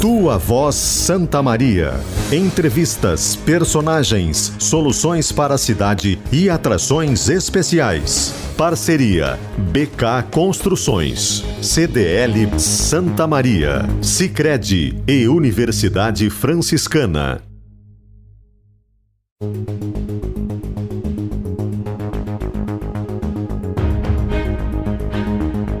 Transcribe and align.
Tua 0.00 0.38
Voz 0.38 0.74
Santa 0.74 1.42
Maria. 1.42 1.94
Entrevistas, 2.32 3.36
personagens, 3.36 4.52
soluções 4.58 5.32
para 5.32 5.54
a 5.54 5.58
cidade 5.58 6.18
e 6.32 6.50
atrações 6.50 7.28
especiais. 7.28 8.34
Parceria 8.56 9.38
BK 9.58 10.30
Construções, 10.30 11.44
CDL 11.62 12.58
Santa 12.58 13.26
Maria, 13.26 13.82
Sicredi 14.00 14.96
e 15.06 15.28
Universidade 15.28 16.30
Franciscana. 16.30 17.42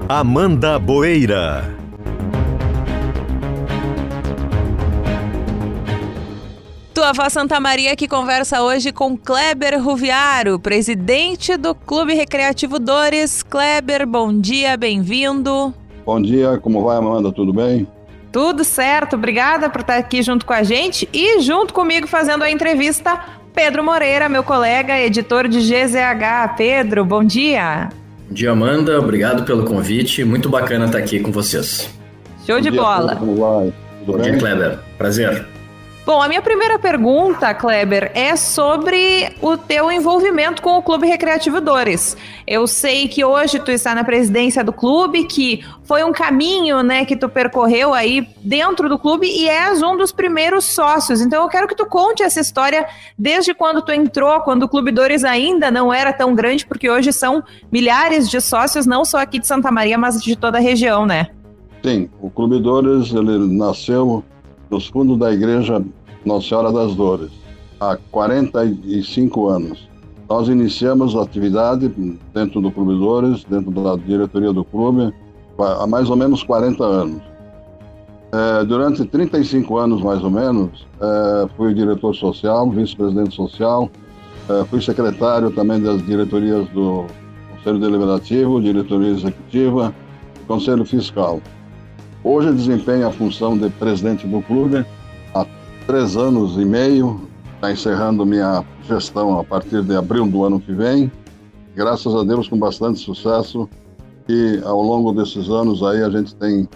Amanda 0.08 0.78
Boeira. 0.78 1.75
Voz 7.12 7.32
Santa 7.32 7.60
Maria 7.60 7.94
que 7.94 8.08
conversa 8.08 8.62
hoje 8.62 8.90
com 8.90 9.16
Kleber 9.16 9.80
Ruviaro, 9.80 10.58
presidente 10.58 11.56
do 11.56 11.74
Clube 11.74 12.14
Recreativo 12.14 12.78
Dores. 12.78 13.42
Kleber, 13.42 14.06
bom 14.06 14.36
dia, 14.36 14.76
bem-vindo. 14.76 15.72
Bom 16.04 16.20
dia, 16.20 16.58
como 16.58 16.82
vai, 16.82 16.96
Amanda? 16.96 17.30
Tudo 17.30 17.52
bem? 17.52 17.86
Tudo 18.32 18.64
certo, 18.64 19.14
obrigada 19.14 19.70
por 19.70 19.82
estar 19.82 19.96
aqui 19.96 20.22
junto 20.22 20.44
com 20.44 20.52
a 20.52 20.62
gente 20.62 21.08
e 21.12 21.40
junto 21.40 21.72
comigo 21.72 22.06
fazendo 22.06 22.42
a 22.42 22.50
entrevista, 22.50 23.20
Pedro 23.54 23.84
Moreira, 23.84 24.28
meu 24.28 24.42
colega, 24.42 24.98
editor 24.98 25.48
de 25.48 25.60
GZH. 25.60 26.56
Pedro, 26.56 27.04
bom 27.04 27.24
dia. 27.24 27.88
Bom 28.28 28.34
dia, 28.34 28.50
Amanda. 28.50 28.98
Obrigado 28.98 29.44
pelo 29.44 29.64
convite. 29.64 30.24
Muito 30.24 30.48
bacana 30.48 30.86
estar 30.86 30.98
aqui 30.98 31.20
com 31.20 31.30
vocês. 31.30 31.88
Show 32.44 32.56
bom 32.56 32.62
de 32.62 32.70
dia, 32.70 32.80
bola. 32.82 33.16
Como 33.16 33.36
vai? 33.36 33.72
Tudo 34.00 34.12
bom 34.12 34.18
bem? 34.18 34.32
dia, 34.32 34.38
Kleber. 34.38 34.78
Prazer. 34.98 35.55
Bom, 36.06 36.22
a 36.22 36.28
minha 36.28 36.40
primeira 36.40 36.78
pergunta, 36.78 37.52
Kleber, 37.52 38.12
é 38.14 38.36
sobre 38.36 39.28
o 39.42 39.56
teu 39.56 39.90
envolvimento 39.90 40.62
com 40.62 40.78
o 40.78 40.82
Clube 40.82 41.04
Recreativo 41.04 41.60
Dores. 41.60 42.16
Eu 42.46 42.68
sei 42.68 43.08
que 43.08 43.24
hoje 43.24 43.58
tu 43.58 43.72
está 43.72 43.92
na 43.92 44.04
presidência 44.04 44.62
do 44.62 44.72
clube, 44.72 45.24
que 45.24 45.64
foi 45.82 46.04
um 46.04 46.12
caminho, 46.12 46.80
né, 46.84 47.04
que 47.04 47.16
tu 47.16 47.28
percorreu 47.28 47.92
aí 47.92 48.24
dentro 48.40 48.88
do 48.88 48.96
clube 48.96 49.26
e 49.26 49.48
és 49.48 49.82
um 49.82 49.96
dos 49.96 50.12
primeiros 50.12 50.66
sócios. 50.66 51.20
Então 51.20 51.42
eu 51.42 51.48
quero 51.48 51.66
que 51.66 51.74
tu 51.74 51.84
conte 51.86 52.22
essa 52.22 52.38
história 52.38 52.86
desde 53.18 53.52
quando 53.52 53.82
tu 53.82 53.90
entrou, 53.90 54.40
quando 54.42 54.62
o 54.62 54.68
Clube 54.68 54.92
Dores 54.92 55.24
ainda 55.24 55.72
não 55.72 55.92
era 55.92 56.12
tão 56.12 56.36
grande, 56.36 56.64
porque 56.64 56.88
hoje 56.88 57.12
são 57.12 57.42
milhares 57.72 58.30
de 58.30 58.40
sócios, 58.40 58.86
não 58.86 59.04
só 59.04 59.18
aqui 59.18 59.40
de 59.40 59.46
Santa 59.48 59.72
Maria, 59.72 59.98
mas 59.98 60.22
de 60.22 60.36
toda 60.36 60.58
a 60.58 60.60
região, 60.60 61.04
né? 61.04 61.30
Sim, 61.82 62.08
o 62.20 62.30
Clube 62.30 62.60
Dores, 62.60 63.12
ele 63.12 63.38
nasceu 63.56 64.24
nos 64.70 64.88
fundos 64.88 65.18
da 65.18 65.32
igreja 65.32 65.82
Nossa 66.24 66.48
Senhora 66.48 66.72
das 66.72 66.94
Dores, 66.94 67.30
há 67.80 67.96
45 68.10 69.48
anos. 69.48 69.88
Nós 70.28 70.48
iniciamos 70.48 71.14
a 71.14 71.22
atividade 71.22 71.88
dentro 72.34 72.60
do 72.60 72.70
Clube 72.70 72.98
Dores, 72.98 73.44
dentro 73.44 73.70
da 73.70 73.96
diretoria 73.96 74.52
do 74.52 74.64
clube, 74.64 75.14
há 75.58 75.86
mais 75.86 76.10
ou 76.10 76.16
menos 76.16 76.42
40 76.42 76.82
anos. 76.84 77.22
É, 78.32 78.64
durante 78.64 79.04
35 79.04 79.78
anos, 79.78 80.02
mais 80.02 80.22
ou 80.22 80.30
menos, 80.30 80.84
é, 81.00 81.48
fui 81.56 81.72
diretor 81.72 82.14
social, 82.14 82.68
vice-presidente 82.70 83.34
social, 83.34 83.88
é, 84.48 84.64
fui 84.64 84.82
secretário 84.82 85.50
também 85.52 85.80
das 85.80 86.04
diretorias 86.04 86.68
do 86.70 87.06
Conselho 87.52 87.78
Deliberativo, 87.78 88.60
diretoria 88.60 89.10
executiva, 89.10 89.94
Conselho 90.48 90.84
Fiscal. 90.84 91.40
Hoje 92.28 92.52
desempenho 92.52 93.06
a 93.06 93.12
função 93.12 93.56
de 93.56 93.70
presidente 93.70 94.26
do 94.26 94.42
clube 94.42 94.84
há 95.32 95.46
três 95.86 96.16
anos 96.16 96.56
e 96.56 96.64
meio. 96.64 97.20
Está 97.54 97.70
encerrando 97.70 98.26
minha 98.26 98.64
gestão 98.82 99.38
a 99.38 99.44
partir 99.44 99.80
de 99.84 99.94
abril 99.94 100.26
do 100.26 100.42
ano 100.42 100.58
que 100.58 100.72
vem. 100.72 101.08
Graças 101.76 102.12
a 102.12 102.24
Deus 102.24 102.48
com 102.48 102.58
bastante 102.58 102.98
sucesso 102.98 103.68
e 104.28 104.60
ao 104.64 104.82
longo 104.82 105.12
desses 105.12 105.48
anos 105.48 105.84
aí 105.84 106.02
a 106.02 106.10
gente 106.10 106.34
tem 106.34 106.68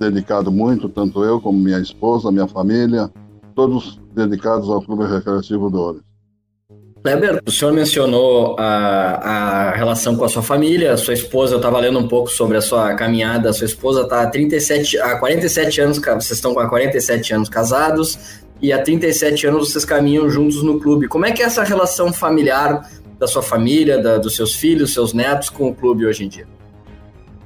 dedicado 0.00 0.50
muito, 0.50 0.88
tanto 0.88 1.22
eu 1.22 1.38
como 1.38 1.58
minha 1.58 1.80
esposa, 1.80 2.32
minha 2.32 2.48
família, 2.48 3.10
todos 3.54 4.00
dedicados 4.14 4.70
ao 4.70 4.80
Clube 4.80 5.04
Recreativo 5.04 5.68
Dores. 5.68 6.07
Kleber, 7.08 7.42
o 7.46 7.50
senhor 7.50 7.72
mencionou 7.72 8.54
a, 8.58 9.70
a 9.70 9.70
relação 9.72 10.14
com 10.14 10.26
a 10.26 10.28
sua 10.28 10.42
família, 10.42 10.92
a 10.92 10.96
sua 10.98 11.14
esposa, 11.14 11.54
eu 11.54 11.56
estava 11.56 11.80
lendo 11.80 11.98
um 11.98 12.06
pouco 12.06 12.28
sobre 12.28 12.58
a 12.58 12.60
sua 12.60 12.92
caminhada, 12.94 13.48
a 13.48 13.52
sua 13.54 13.64
esposa 13.64 14.02
está 14.02 14.20
há 14.20 14.26
37, 14.26 14.98
há 14.98 15.16
47 15.18 15.80
anos, 15.80 15.98
vocês 15.98 16.32
estão 16.32 16.58
há 16.58 16.68
47 16.68 17.32
anos 17.32 17.48
casados, 17.48 18.42
e 18.60 18.74
há 18.74 18.82
37 18.82 19.46
anos 19.46 19.70
vocês 19.70 19.86
caminham 19.86 20.28
juntos 20.28 20.62
no 20.62 20.78
clube. 20.78 21.08
Como 21.08 21.24
é 21.24 21.32
que 21.32 21.42
é 21.42 21.46
essa 21.46 21.64
relação 21.64 22.12
familiar 22.12 22.86
da 23.18 23.26
sua 23.26 23.42
família, 23.42 24.02
da, 24.02 24.18
dos 24.18 24.36
seus 24.36 24.54
filhos, 24.54 24.92
seus 24.92 25.14
netos 25.14 25.48
com 25.48 25.68
o 25.70 25.74
clube 25.74 26.04
hoje 26.04 26.26
em 26.26 26.28
dia? 26.28 26.46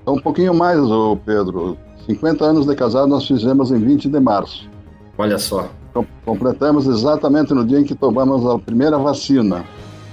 É 0.04 0.10
um 0.10 0.18
pouquinho 0.18 0.52
mais, 0.52 0.80
ô 0.80 1.16
Pedro. 1.24 1.78
50 2.06 2.44
anos 2.44 2.66
de 2.66 2.74
casado 2.74 3.06
nós 3.06 3.28
fizemos 3.28 3.70
em 3.70 3.78
20 3.78 4.08
de 4.08 4.18
março. 4.18 4.68
Olha 5.16 5.38
só. 5.38 5.70
Completamos 6.24 6.86
exatamente 6.86 7.52
no 7.52 7.64
dia 7.64 7.80
em 7.80 7.84
que 7.84 7.94
tomamos 7.94 8.46
a 8.46 8.58
primeira 8.58 8.98
vacina. 8.98 9.64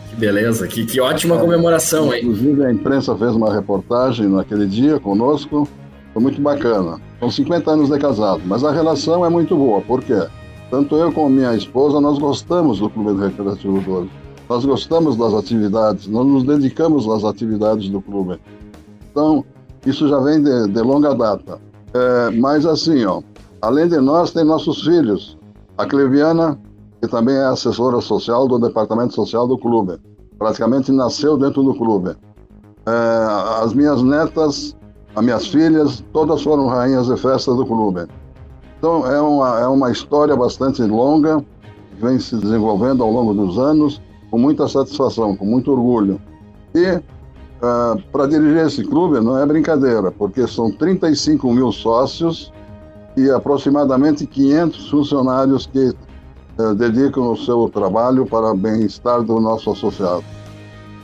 Que 0.10 0.16
beleza, 0.16 0.68
que, 0.68 0.86
que 0.86 1.00
ótima 1.00 1.38
comemoração, 1.38 2.14
hein? 2.14 2.22
Inclusive 2.22 2.66
a 2.66 2.72
imprensa 2.72 3.16
fez 3.16 3.36
uma 3.36 3.54
reportagem 3.54 4.28
naquele 4.28 4.66
dia 4.66 5.00
conosco, 5.00 5.68
foi 6.14 6.22
muito 6.22 6.42
bacana. 6.42 7.00
São 7.20 7.30
50 7.30 7.72
anos 7.72 7.90
de 7.90 8.00
casado, 8.00 8.42
mas 8.46 8.64
a 8.64 8.72
relação 8.72 9.26
é 9.26 9.30
muito 9.30 9.56
boa, 9.56 9.82
por 9.82 10.04
quê? 10.04 10.28
Tanto 10.70 10.96
eu 10.96 11.12
como 11.12 11.30
minha 11.30 11.56
esposa, 11.56 12.00
nós 12.00 12.20
gostamos 12.20 12.80
do 12.80 12.90
Clube 12.90 13.20
Recreativo 13.20 13.82
12. 13.82 14.10
Nós 14.48 14.66
gostamos 14.66 15.16
das 15.16 15.34
atividades, 15.34 16.08
nós 16.08 16.26
nos 16.26 16.44
dedicamos 16.44 17.08
às 17.08 17.24
atividades 17.24 17.90
do 17.90 18.02
clube. 18.02 18.40
Então, 19.12 19.46
isso 19.86 20.08
já 20.08 20.20
vem 20.20 20.42
de, 20.42 20.68
de 20.68 20.82
longa 20.82 21.14
data. 21.14 21.60
É, 21.94 22.32
mas 22.32 22.66
assim, 22.66 23.04
ó, 23.06 23.22
além 23.62 23.88
de 23.88 24.00
nós, 24.00 24.32
tem 24.32 24.44
nossos 24.44 24.84
filhos. 24.84 25.38
A 25.80 25.86
Cleviana, 25.86 26.60
que 27.02 27.08
também 27.08 27.34
é 27.34 27.46
assessora 27.46 28.02
social 28.02 28.50
do 28.50 28.60
Departamento 28.60 29.14
Social 29.14 29.48
do 29.48 29.58
clube, 29.58 29.98
praticamente 30.38 30.92
nasceu 30.92 31.38
dentro 31.38 31.64
do 31.64 31.74
clube. 31.74 32.18
É, 32.86 33.64
as 33.64 33.74
minhas 33.74 34.04
netas, 34.04 34.76
as 35.16 35.24
minhas 35.24 35.48
filhas, 35.48 36.04
todas 36.12 36.42
foram 36.42 36.68
rainhas 36.68 37.08
de 37.08 37.16
festa 37.16 37.56
do 37.56 37.66
clube. 37.66 38.08
Então 38.78 39.08
é 39.10 39.22
uma, 39.22 39.60
é 39.62 39.68
uma 39.68 39.90
história 39.90 40.36
bastante 40.36 40.82
longa, 40.82 41.42
vem 41.98 42.20
se 42.20 42.36
desenvolvendo 42.36 43.02
ao 43.02 43.10
longo 43.10 43.34
dos 43.34 43.58
anos, 43.58 44.02
com 44.30 44.38
muita 44.38 44.68
satisfação, 44.68 45.34
com 45.34 45.46
muito 45.46 45.72
orgulho. 45.72 46.20
E 46.76 46.92
uh, 46.92 48.02
para 48.12 48.28
dirigir 48.28 48.66
esse 48.66 48.84
clube 48.84 49.22
não 49.22 49.38
é 49.38 49.46
brincadeira, 49.46 50.12
porque 50.12 50.46
são 50.46 50.70
35 50.70 51.54
mil 51.54 51.72
sócios 51.72 52.52
e 53.20 53.30
aproximadamente 53.32 54.26
500 54.26 54.90
funcionários 54.90 55.66
que 55.66 55.94
uh, 56.58 56.74
dedicam 56.76 57.32
o 57.32 57.38
seu 57.38 57.70
trabalho 57.70 58.26
para 58.26 58.52
o 58.52 58.56
bem-estar 58.56 59.22
do 59.22 59.40
nosso 59.40 59.72
associado. 59.72 60.24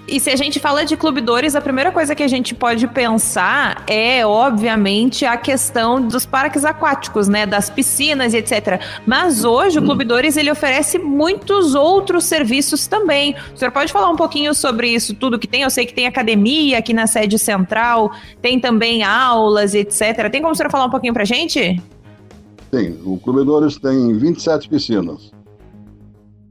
E 0.07 0.19
se 0.19 0.29
a 0.29 0.35
gente 0.35 0.59
fala 0.59 0.85
de 0.85 0.95
clubidores, 0.95 1.55
a 1.55 1.61
primeira 1.61 1.91
coisa 1.91 2.13
que 2.13 2.21
a 2.21 2.27
gente 2.27 2.53
pode 2.53 2.87
pensar 2.87 3.83
é, 3.87 4.23
obviamente, 4.25 5.25
a 5.25 5.35
questão 5.35 5.99
dos 5.99 6.27
parques 6.27 6.63
aquáticos, 6.63 7.27
né? 7.27 7.45
Das 7.47 7.71
piscinas 7.71 8.33
e 8.33 8.37
etc. 8.37 8.79
Mas 9.05 9.43
hoje 9.43 9.79
o 9.79 9.81
hum. 9.81 9.85
Clubidores 9.85 10.37
ele 10.37 10.51
oferece 10.51 10.99
muitos 10.99 11.73
outros 11.73 12.25
serviços 12.25 12.85
também. 12.85 13.35
O 13.53 13.57
senhor 13.57 13.71
pode 13.71 13.91
falar 13.91 14.09
um 14.11 14.15
pouquinho 14.15 14.53
sobre 14.53 14.89
isso 14.89 15.15
tudo 15.15 15.39
que 15.39 15.47
tem? 15.47 15.63
Eu 15.63 15.71
sei 15.71 15.87
que 15.87 15.93
tem 15.93 16.05
academia 16.05 16.77
aqui 16.77 16.93
na 16.93 17.07
sede 17.07 17.39
central, 17.39 18.11
tem 18.43 18.59
também 18.59 19.03
aulas 19.03 19.73
etc. 19.73 20.29
Tem 20.31 20.39
como 20.39 20.53
o 20.53 20.55
senhor 20.55 20.69
falar 20.69 20.85
um 20.85 20.91
pouquinho 20.91 21.13
pra 21.13 21.25
gente? 21.25 21.81
Sim, 22.75 22.99
o 23.05 23.17
Clubidores 23.17 23.77
tem 23.77 24.13
27 24.17 24.67
piscinas. 24.67 25.31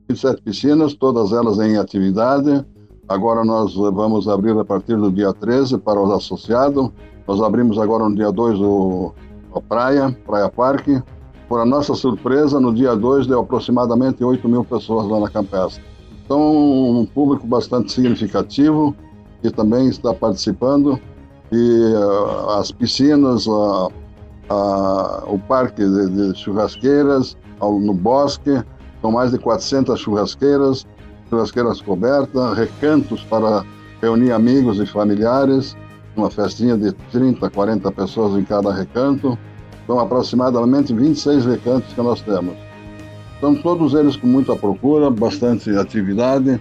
27 0.09 0.43
piscinas, 0.43 0.95
todas 0.95 1.33
elas 1.33 1.59
em 1.59 1.77
atividade 1.77 2.65
Agora 3.09 3.45
nós 3.45 3.75
vamos 3.75 4.27
abrir 4.29 4.59
a 4.59 4.65
partir 4.65 4.97
do 4.97 5.13
dia 5.13 5.33
13 5.33 5.79
para 5.79 6.01
os 6.01 6.11
associados. 6.11 6.91
Nós 7.29 7.41
abrimos 7.43 7.79
agora 7.79 8.09
no 8.09 8.15
dia 8.15 8.33
2 8.33 8.59
o, 8.61 9.13
a 9.55 9.61
praia, 9.61 10.17
Praia 10.27 10.49
Parque. 10.49 11.03
Por 11.47 11.61
a 11.61 11.67
nossa 11.67 11.95
surpresa, 11.95 12.59
no 12.59 12.73
dia 12.73 12.97
2 12.97 13.27
deu 13.27 13.41
aproximadamente 13.41 14.25
8 14.25 14.49
mil 14.49 14.65
pessoas 14.65 15.07
lá 15.07 15.21
na 15.21 15.29
campestre. 15.29 15.85
Então, 16.25 16.41
um 16.41 17.05
público 17.05 17.47
bastante 17.47 17.93
significativo 17.93 18.97
que 19.43 19.51
também 19.51 19.89
está 19.89 20.15
participando. 20.15 20.99
E 21.53 21.93
uh, 21.95 22.51
as 22.59 22.73
piscinas, 22.73 23.47
uh, 23.47 23.93
uh, 24.51 25.33
o 25.33 25.39
parque 25.39 25.85
de, 25.85 26.09
de 26.11 26.39
churrasqueiras, 26.39 27.37
ao, 27.61 27.79
no 27.79 27.95
bosque, 27.95 28.63
são 29.01 29.13
mais 29.13 29.33
de 29.33 29.39
400 29.39 29.99
churrasqueiras, 30.01 30.87
churrasqueiras 31.29 31.81
cobertas, 31.81 32.57
recantos 32.57 33.23
para 33.25 33.65
reunir 34.01 34.33
amigos 34.33 34.79
e 34.79 34.87
familiares, 34.87 35.77
uma 36.17 36.31
festinha 36.31 36.77
de 36.77 36.93
30, 37.11 37.51
40 37.51 37.91
pessoas 37.93 38.39
em 38.39 38.45
cada 38.45 38.73
recanto. 38.73 39.39
São 39.87 39.99
aproximadamente 39.99 40.95
26 40.95 41.45
recantos 41.45 41.93
que 41.93 42.01
nós 42.01 42.23
temos. 42.23 42.55
São 43.41 43.55
todos 43.55 43.93
eles 43.93 44.17
com 44.17 44.27
muita 44.27 44.57
procura, 44.57 45.11
bastante 45.11 45.69
atividade. 45.77 46.59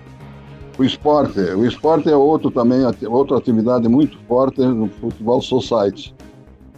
O 0.77 0.83
esporte, 0.83 1.39
o 1.39 1.65
esporte 1.65 2.09
é 2.09 2.15
outro 2.15 2.51
também, 2.51 2.81
outra 3.07 3.37
atividade 3.37 3.87
muito 3.87 4.17
forte 4.27 4.59
no 4.59 4.89
futebol 4.89 5.41
society. 5.41 6.13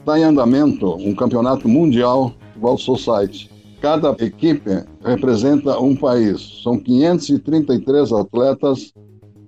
Está 0.06 0.20
em 0.20 0.24
andamento 0.24 0.94
um 0.98 1.16
campeonato 1.16 1.68
mundial 1.68 2.32
futebol 2.54 2.78
society. 2.78 3.50
Cada 3.82 4.12
equipe 4.24 4.86
representa 5.04 5.80
um 5.80 5.96
país. 5.96 6.62
São 6.62 6.78
533 6.78 8.14
atletas 8.14 8.94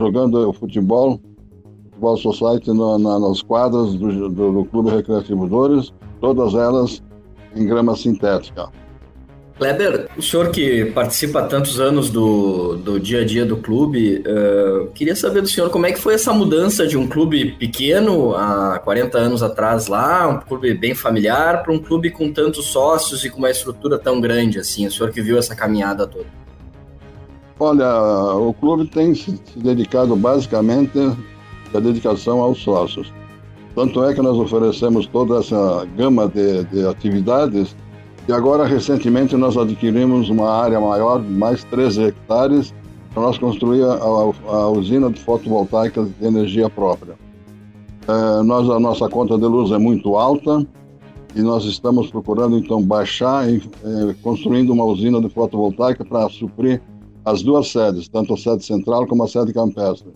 jogando 0.02 0.52
futebol, 0.54 1.22
futebol 1.92 2.18
society 2.18 2.74
no, 2.74 2.98
na, 2.98 3.20
nas 3.20 3.44
quadras 3.44 3.94
do, 3.94 4.30
do, 4.30 4.52
do 4.54 4.66
Clube 4.66 4.90
Recreativo 4.90 5.48
Dores, 5.48 5.94
todas 6.20 6.56
elas 6.56 7.04
em 7.56 7.68
grama 7.68 7.96
sintética. 7.96 8.72
Kleber, 9.58 10.08
o 10.16 10.22
senhor 10.22 10.52
que 10.52 10.86
participa 10.86 11.40
há 11.40 11.48
tantos 11.48 11.80
anos 11.80 12.12
do, 12.12 12.76
do 12.76 13.00
dia 13.00 13.22
a 13.22 13.26
dia 13.26 13.44
do 13.44 13.58
clube, 13.58 14.24
uh, 14.28 14.88
queria 14.94 15.16
saber 15.16 15.42
do 15.42 15.48
senhor 15.48 15.72
como 15.72 15.88
é 15.88 15.92
que 15.92 16.00
foi 16.00 16.14
essa 16.14 16.32
mudança 16.32 16.86
de 16.86 16.96
um 16.96 17.08
clube 17.08 17.54
pequeno, 17.54 18.36
há 18.36 18.78
40 18.78 19.18
anos 19.18 19.42
atrás 19.42 19.88
lá, 19.88 20.28
um 20.28 20.40
clube 20.40 20.76
bem 20.76 20.94
familiar, 20.94 21.64
para 21.64 21.74
um 21.74 21.80
clube 21.80 22.12
com 22.12 22.32
tantos 22.32 22.68
sócios 22.68 23.26
e 23.26 23.32
com 23.32 23.40
uma 23.40 23.50
estrutura 23.50 23.98
tão 23.98 24.22
grande 24.22 24.60
assim, 24.60 24.86
o 24.86 24.92
senhor 24.92 25.12
que 25.12 25.22
viu 25.24 25.40
essa 25.40 25.56
caminhada 25.56 26.06
toda. 26.06 26.28
Olha, 27.60 28.36
o 28.36 28.54
clube 28.54 28.86
tem 28.86 29.16
se 29.16 29.42
dedicado 29.56 30.16
basicamente 30.16 31.00
à 31.74 31.80
dedicação 31.80 32.42
aos 32.42 32.62
sócios. 32.62 33.12
Tanto 33.74 34.04
é 34.04 34.14
que 34.14 34.22
nós 34.22 34.38
oferecemos 34.38 35.08
toda 35.08 35.40
essa 35.40 35.88
gama 35.98 36.28
de, 36.28 36.64
de 36.66 36.86
atividades 36.86 37.76
e 38.28 38.34
agora, 38.34 38.66
recentemente, 38.66 39.38
nós 39.38 39.56
adquirimos 39.56 40.30
uma 40.30 40.50
área 40.50 40.82
maior, 40.82 41.24
mais 41.24 41.64
13 41.64 42.04
hectares, 42.04 42.74
para 43.14 43.24
nós 43.24 43.38
construir 43.38 43.84
a, 43.84 43.94
a, 43.94 44.56
a 44.56 44.70
usina 44.70 45.10
de 45.10 45.20
fotovoltaica 45.20 46.04
de 46.04 46.26
energia 46.26 46.70
própria. 46.70 47.16
É, 48.06 48.44
nós, 48.44 48.70
a 48.70 48.80
nossa 48.80 49.08
conta 49.08 49.38
de 49.38 49.46
luz 49.46 49.72
é 49.72 49.78
muito 49.78 50.18
alta 50.18 50.68
e 51.36 51.42
nós 51.42 51.64
estamos 51.64 52.12
procurando, 52.12 52.58
então, 52.58 52.82
baixar 52.82 53.50
e 53.50 53.58
é, 53.58 54.14
construindo 54.22 54.72
uma 54.72 54.84
usina 54.84 55.22
de 55.22 55.30
fotovoltaica 55.30 56.04
para 56.04 56.28
suprir 56.30 56.82
as 57.24 57.42
duas 57.42 57.70
sedes, 57.70 58.10
tanto 58.10 58.34
a 58.34 58.38
sede 58.38 58.66
central 58.66 59.08
como 59.08 59.24
a 59.24 59.28
sede 59.28 59.54
campestre. 59.54 60.12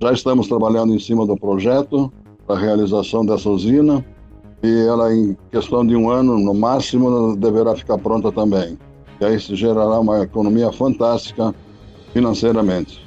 Já 0.00 0.12
estamos 0.12 0.48
trabalhando 0.48 0.94
em 0.94 0.98
cima 0.98 1.26
do 1.26 1.36
projeto 1.36 2.10
para 2.46 2.56
a 2.56 2.58
realização 2.58 3.26
dessa 3.26 3.48
usina 3.50 4.04
e 4.62 4.86
ela, 4.86 5.14
em 5.14 5.36
questão 5.50 5.84
de 5.84 5.96
um 5.96 6.08
ano, 6.08 6.38
no 6.38 6.54
máximo, 6.54 7.36
deverá 7.36 7.74
ficar 7.74 7.98
pronta 7.98 8.30
também. 8.30 8.78
E 9.20 9.24
aí 9.24 9.36
isso 9.36 9.56
gerará 9.56 9.98
uma 9.98 10.22
economia 10.22 10.70
fantástica 10.72 11.54
financeiramente. 12.12 13.02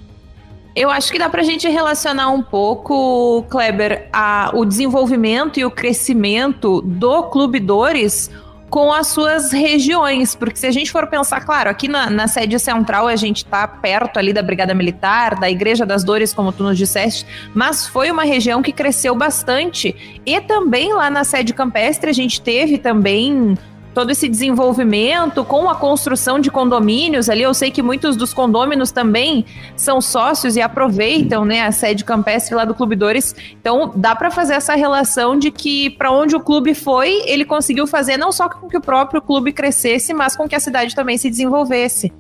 Eu 0.76 0.90
acho 0.90 1.10
que 1.10 1.18
dá 1.18 1.30
para 1.30 1.40
a 1.40 1.44
gente 1.46 1.70
relacionar 1.70 2.30
um 2.32 2.42
pouco, 2.42 3.44
Kleber, 3.50 4.10
a, 4.12 4.52
o 4.54 4.66
desenvolvimento 4.66 5.58
e 5.58 5.64
o 5.64 5.72
crescimento 5.72 6.82
do 6.82 7.24
Clube 7.24 7.62
Dores 7.62 8.30
com 8.70 8.92
as 8.92 9.08
suas 9.08 9.52
regiões, 9.52 10.36
porque 10.36 10.58
se 10.58 10.66
a 10.66 10.72
gente 10.72 10.92
for 10.92 11.08
pensar, 11.08 11.42
claro, 11.42 11.70
aqui 11.70 11.88
na, 11.88 12.10
na 12.10 12.28
sede 12.28 12.60
central 12.60 13.08
a 13.08 13.16
gente 13.16 13.38
está 13.38 13.68
perto 13.68 14.18
ali 14.18 14.34
da 14.34 14.42
Brigada 14.42 14.74
Militar, 14.74 15.40
da 15.40 15.50
Igreja 15.50 15.86
das 15.86 16.04
Dores, 16.04 16.34
como 16.34 16.52
tu 16.52 16.64
nos 16.64 16.78
disseste, 16.78 17.26
mas 17.54 17.88
foi 17.88 18.12
uma 18.12 18.24
região 18.24 18.62
que 18.62 18.72
cresceu 18.72 19.16
bastante. 19.16 20.20
E 20.26 20.42
também 20.42 20.94
lá 20.94 21.10
na 21.10 21.24
sede 21.24 21.54
campestre 21.54 22.10
a 22.10 22.14
gente 22.14 22.42
teve 22.42 22.78
também 22.78 23.56
todo 23.96 24.12
esse 24.12 24.28
desenvolvimento 24.28 25.46
com 25.46 25.70
a 25.70 25.76
construção 25.76 26.38
de 26.38 26.52
condomínios 26.52 27.30
ali. 27.30 27.42
Eu 27.42 27.54
sei 27.54 27.72
que 27.72 27.82
muitos 27.82 28.18
dos 28.18 28.34
condôminos 28.34 28.92
também 28.92 29.46
são 29.78 30.02
sócios 30.02 30.58
e 30.58 30.62
aproveitam, 30.62 31.46
né, 31.46 31.62
a 31.62 31.72
sede 31.72 32.04
campestre 32.04 32.54
lá 32.54 32.66
do 32.66 32.76
Clube 32.76 32.98
Dores. 32.98 33.34
Então, 33.60 33.94
dá 33.96 34.14
para 34.14 34.30
fazer 34.30 34.56
essa 34.56 34.76
relação 34.76 35.40
de 35.40 35.50
que 35.50 35.90
para 35.92 36.12
onde 36.12 36.36
o 36.36 36.42
clube 36.42 36.76
foi, 36.76 37.22
ele 37.26 37.46
conseguiu 37.46 37.88
fazer 37.88 38.18
não 38.18 38.34
só 38.34 38.50
com 38.50 38.68
que 38.68 38.78
o 38.78 38.82
próprio 38.82 39.22
clube 39.22 39.54
crescesse, 39.54 40.14
mas 40.14 40.36
com 40.36 40.48
que 40.48 40.56
a 40.56 40.60
cidade 40.60 40.94
também 40.94 41.18
se 41.18 41.30
desenvolvesse. 41.30 42.12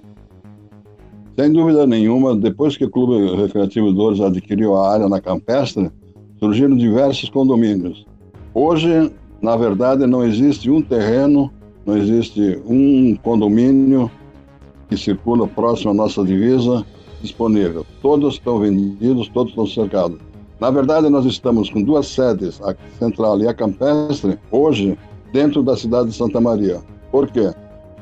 Sem 1.38 1.52
dúvida 1.52 1.86
nenhuma, 1.86 2.34
depois 2.34 2.78
que 2.78 2.86
o 2.86 2.90
Clube 2.90 3.36
Recreativo 3.36 3.92
Dores 3.92 4.22
adquiriu 4.22 4.78
a 4.78 4.94
área 4.94 5.10
na 5.10 5.20
Campestre, 5.20 5.92
surgiram 6.40 6.78
diversos 6.78 7.30
condomínios. 7.30 8.06
Hoje, 8.54 9.12
na 9.42 9.58
verdade, 9.58 10.08
não 10.08 10.24
existe 10.24 10.72
um 10.72 10.82
terreno 10.82 11.52
não 11.86 11.98
existe 11.98 12.60
um 12.66 13.16
condomínio 13.18 14.10
que 14.90 14.98
circula 14.98 15.48
próximo 15.48 15.92
à 15.92 15.94
nossa 15.94 16.24
divisa 16.24 16.86
disponível. 17.22 17.86
Todos 18.02 18.36
estão 18.36 18.60
vendidos, 18.60 19.30
todos 19.30 19.52
estão 19.52 19.68
cercados. 19.68 20.20
Na 20.60 20.72
verdade, 20.72 21.10
nós 21.10 21.26
estamos 21.26 21.70
com 21.70 21.82
duas 21.82 22.08
sedes, 22.08 22.62
a 22.62 22.76
central 22.98 23.40
e 23.42 23.48
a 23.48 23.54
campestre, 23.54 24.40
hoje 24.52 24.98
dentro 25.34 25.62
da 25.62 25.76
cidade 25.76 26.10
de 26.10 26.16
Santa 26.16 26.40
Maria. 26.40 26.82
Por 27.12 27.30
quê? 27.30 27.54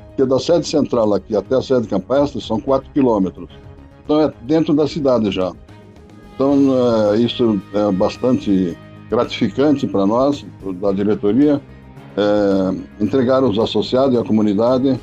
Porque 0.07 0.25
da 0.25 0.39
sede 0.39 0.67
central 0.67 1.13
aqui 1.13 1.35
até 1.35 1.55
a 1.55 1.61
sede 1.61 1.87
campestre 1.87 2.39
são 2.39 2.59
4 2.61 2.89
quilômetros. 2.93 3.49
Então 4.05 4.21
é 4.21 4.31
dentro 4.43 4.73
da 4.73 4.87
cidade 4.87 5.31
já. 5.31 5.51
Então 6.35 6.53
é, 7.11 7.17
isso 7.17 7.59
é 7.73 7.91
bastante 7.91 8.77
gratificante 9.09 9.87
para 9.87 10.05
nós, 10.05 10.45
da 10.79 10.91
diretoria, 10.91 11.61
é, 12.17 13.03
entregar 13.03 13.43
aos 13.43 13.57
associados 13.57 14.15
e 14.15 14.17
à 14.17 14.23
comunidade 14.23 14.99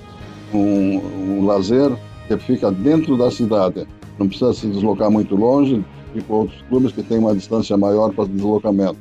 um, 0.54 0.96
um 0.96 1.46
lazer 1.46 1.90
que 2.28 2.36
fica 2.38 2.70
dentro 2.70 3.16
da 3.16 3.30
cidade. 3.30 3.86
Não 4.18 4.28
precisa 4.28 4.52
se 4.52 4.66
deslocar 4.66 5.10
muito 5.10 5.34
longe, 5.34 5.84
tipo 6.12 6.34
outros 6.34 6.62
clubes 6.68 6.92
que 6.92 7.02
têm 7.02 7.18
uma 7.18 7.34
distância 7.34 7.76
maior 7.76 8.12
para 8.12 8.26
deslocamento. 8.26 8.98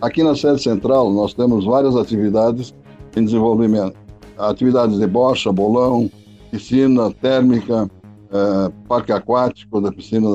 Aqui 0.00 0.22
na 0.22 0.34
sede 0.36 0.62
central, 0.62 1.12
nós 1.12 1.34
temos 1.34 1.64
várias 1.64 1.96
atividades 1.96 2.74
em 3.16 3.24
desenvolvimento. 3.24 3.96
Atividades 4.36 4.98
de 4.98 5.06
bocha, 5.06 5.52
bolão, 5.52 6.10
piscina 6.50 7.10
térmica, 7.10 7.90
é, 8.30 8.72
parque 8.86 9.12
aquático 9.12 9.80
da 9.80 9.90
piscina 9.90 10.28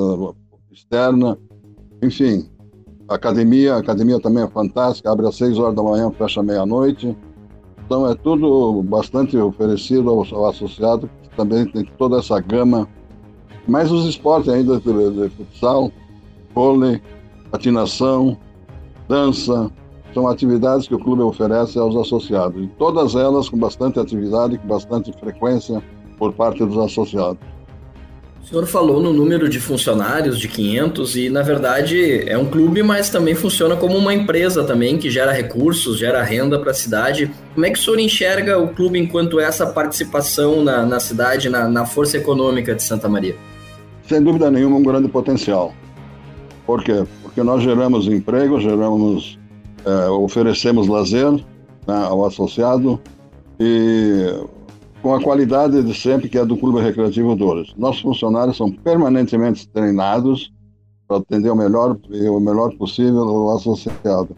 externa, 0.70 1.38
enfim, 2.02 2.46
academia, 3.08 3.74
a 3.74 3.78
academia 3.78 4.20
também 4.20 4.44
é 4.44 4.48
fantástica, 4.48 5.10
abre 5.10 5.26
às 5.26 5.36
6 5.36 5.58
horas 5.58 5.74
da 5.74 5.82
manhã, 5.82 6.10
fecha 6.10 6.42
meia-noite. 6.42 7.16
Então 7.84 8.10
é 8.10 8.14
tudo 8.14 8.82
bastante 8.82 9.36
oferecido 9.36 10.08
ao, 10.08 10.24
ao, 10.34 10.46
associado, 10.48 11.08
também 11.36 11.66
tem 11.66 11.84
toda 11.98 12.18
essa 12.18 12.40
gama. 12.40 12.88
Mais 13.68 13.90
os 13.90 14.06
esportes 14.06 14.48
ainda 14.48 14.78
de, 14.78 15.10
de 15.10 15.28
futsal, 15.30 15.90
vôlei, 16.54 17.00
patinação, 17.50 18.38
dança, 19.08 19.70
são 20.14 20.28
atividades 20.28 20.86
que 20.86 20.94
o 20.94 20.98
clube 20.98 21.22
oferece 21.22 21.78
aos 21.78 21.96
associados. 21.96 22.62
E 22.62 22.68
todas 22.78 23.14
elas 23.14 23.48
com 23.48 23.58
bastante 23.58 23.98
atividade, 23.98 24.56
com 24.58 24.68
bastante 24.68 25.12
frequência 25.12 25.82
por 26.18 26.32
parte 26.32 26.64
dos 26.64 26.78
associados. 26.78 27.53
O 28.44 28.46
senhor 28.46 28.66
falou 28.66 29.00
no 29.00 29.10
número 29.10 29.48
de 29.48 29.58
funcionários 29.58 30.38
de 30.38 30.48
500 30.48 31.16
e, 31.16 31.30
na 31.30 31.40
verdade, 31.40 32.28
é 32.28 32.36
um 32.36 32.44
clube, 32.44 32.82
mas 32.82 33.08
também 33.08 33.34
funciona 33.34 33.74
como 33.74 33.96
uma 33.96 34.12
empresa 34.12 34.62
também, 34.62 34.98
que 34.98 35.08
gera 35.08 35.32
recursos, 35.32 35.98
gera 35.98 36.22
renda 36.22 36.58
para 36.58 36.70
a 36.70 36.74
cidade. 36.74 37.32
Como 37.54 37.64
é 37.64 37.70
que 37.70 37.78
o 37.78 37.82
senhor 37.82 37.98
enxerga 37.98 38.58
o 38.58 38.68
clube 38.68 38.98
enquanto 38.98 39.40
essa 39.40 39.66
participação 39.66 40.62
na, 40.62 40.84
na 40.84 41.00
cidade, 41.00 41.48
na, 41.48 41.66
na 41.70 41.86
força 41.86 42.18
econômica 42.18 42.74
de 42.74 42.82
Santa 42.82 43.08
Maria? 43.08 43.34
Sem 44.06 44.22
dúvida 44.22 44.50
nenhuma, 44.50 44.76
um 44.76 44.82
grande 44.82 45.08
potencial. 45.08 45.72
Por 46.66 46.84
quê? 46.84 47.02
Porque 47.22 47.42
nós 47.42 47.62
geramos 47.62 48.06
emprego, 48.08 48.60
geramos, 48.60 49.38
é, 49.86 50.10
oferecemos 50.10 50.86
lazer 50.86 51.32
né, 51.32 51.42
ao 51.86 52.26
associado 52.26 53.00
e 53.58 54.34
com 55.04 55.14
a 55.14 55.20
qualidade 55.20 55.82
de 55.82 55.92
sempre 55.92 56.30
que 56.30 56.38
é 56.38 56.46
do 56.46 56.56
Clube 56.56 56.80
Recreativo 56.80 57.36
Dores. 57.36 57.74
Nossos 57.76 58.00
funcionários 58.00 58.56
são 58.56 58.72
permanentemente 58.72 59.68
treinados 59.68 60.50
para 61.06 61.18
atender 61.18 61.50
o 61.50 61.54
melhor 61.54 61.98
o 62.08 62.40
melhor 62.40 62.74
possível 62.78 63.20
o 63.20 63.54
associado. 63.54 64.34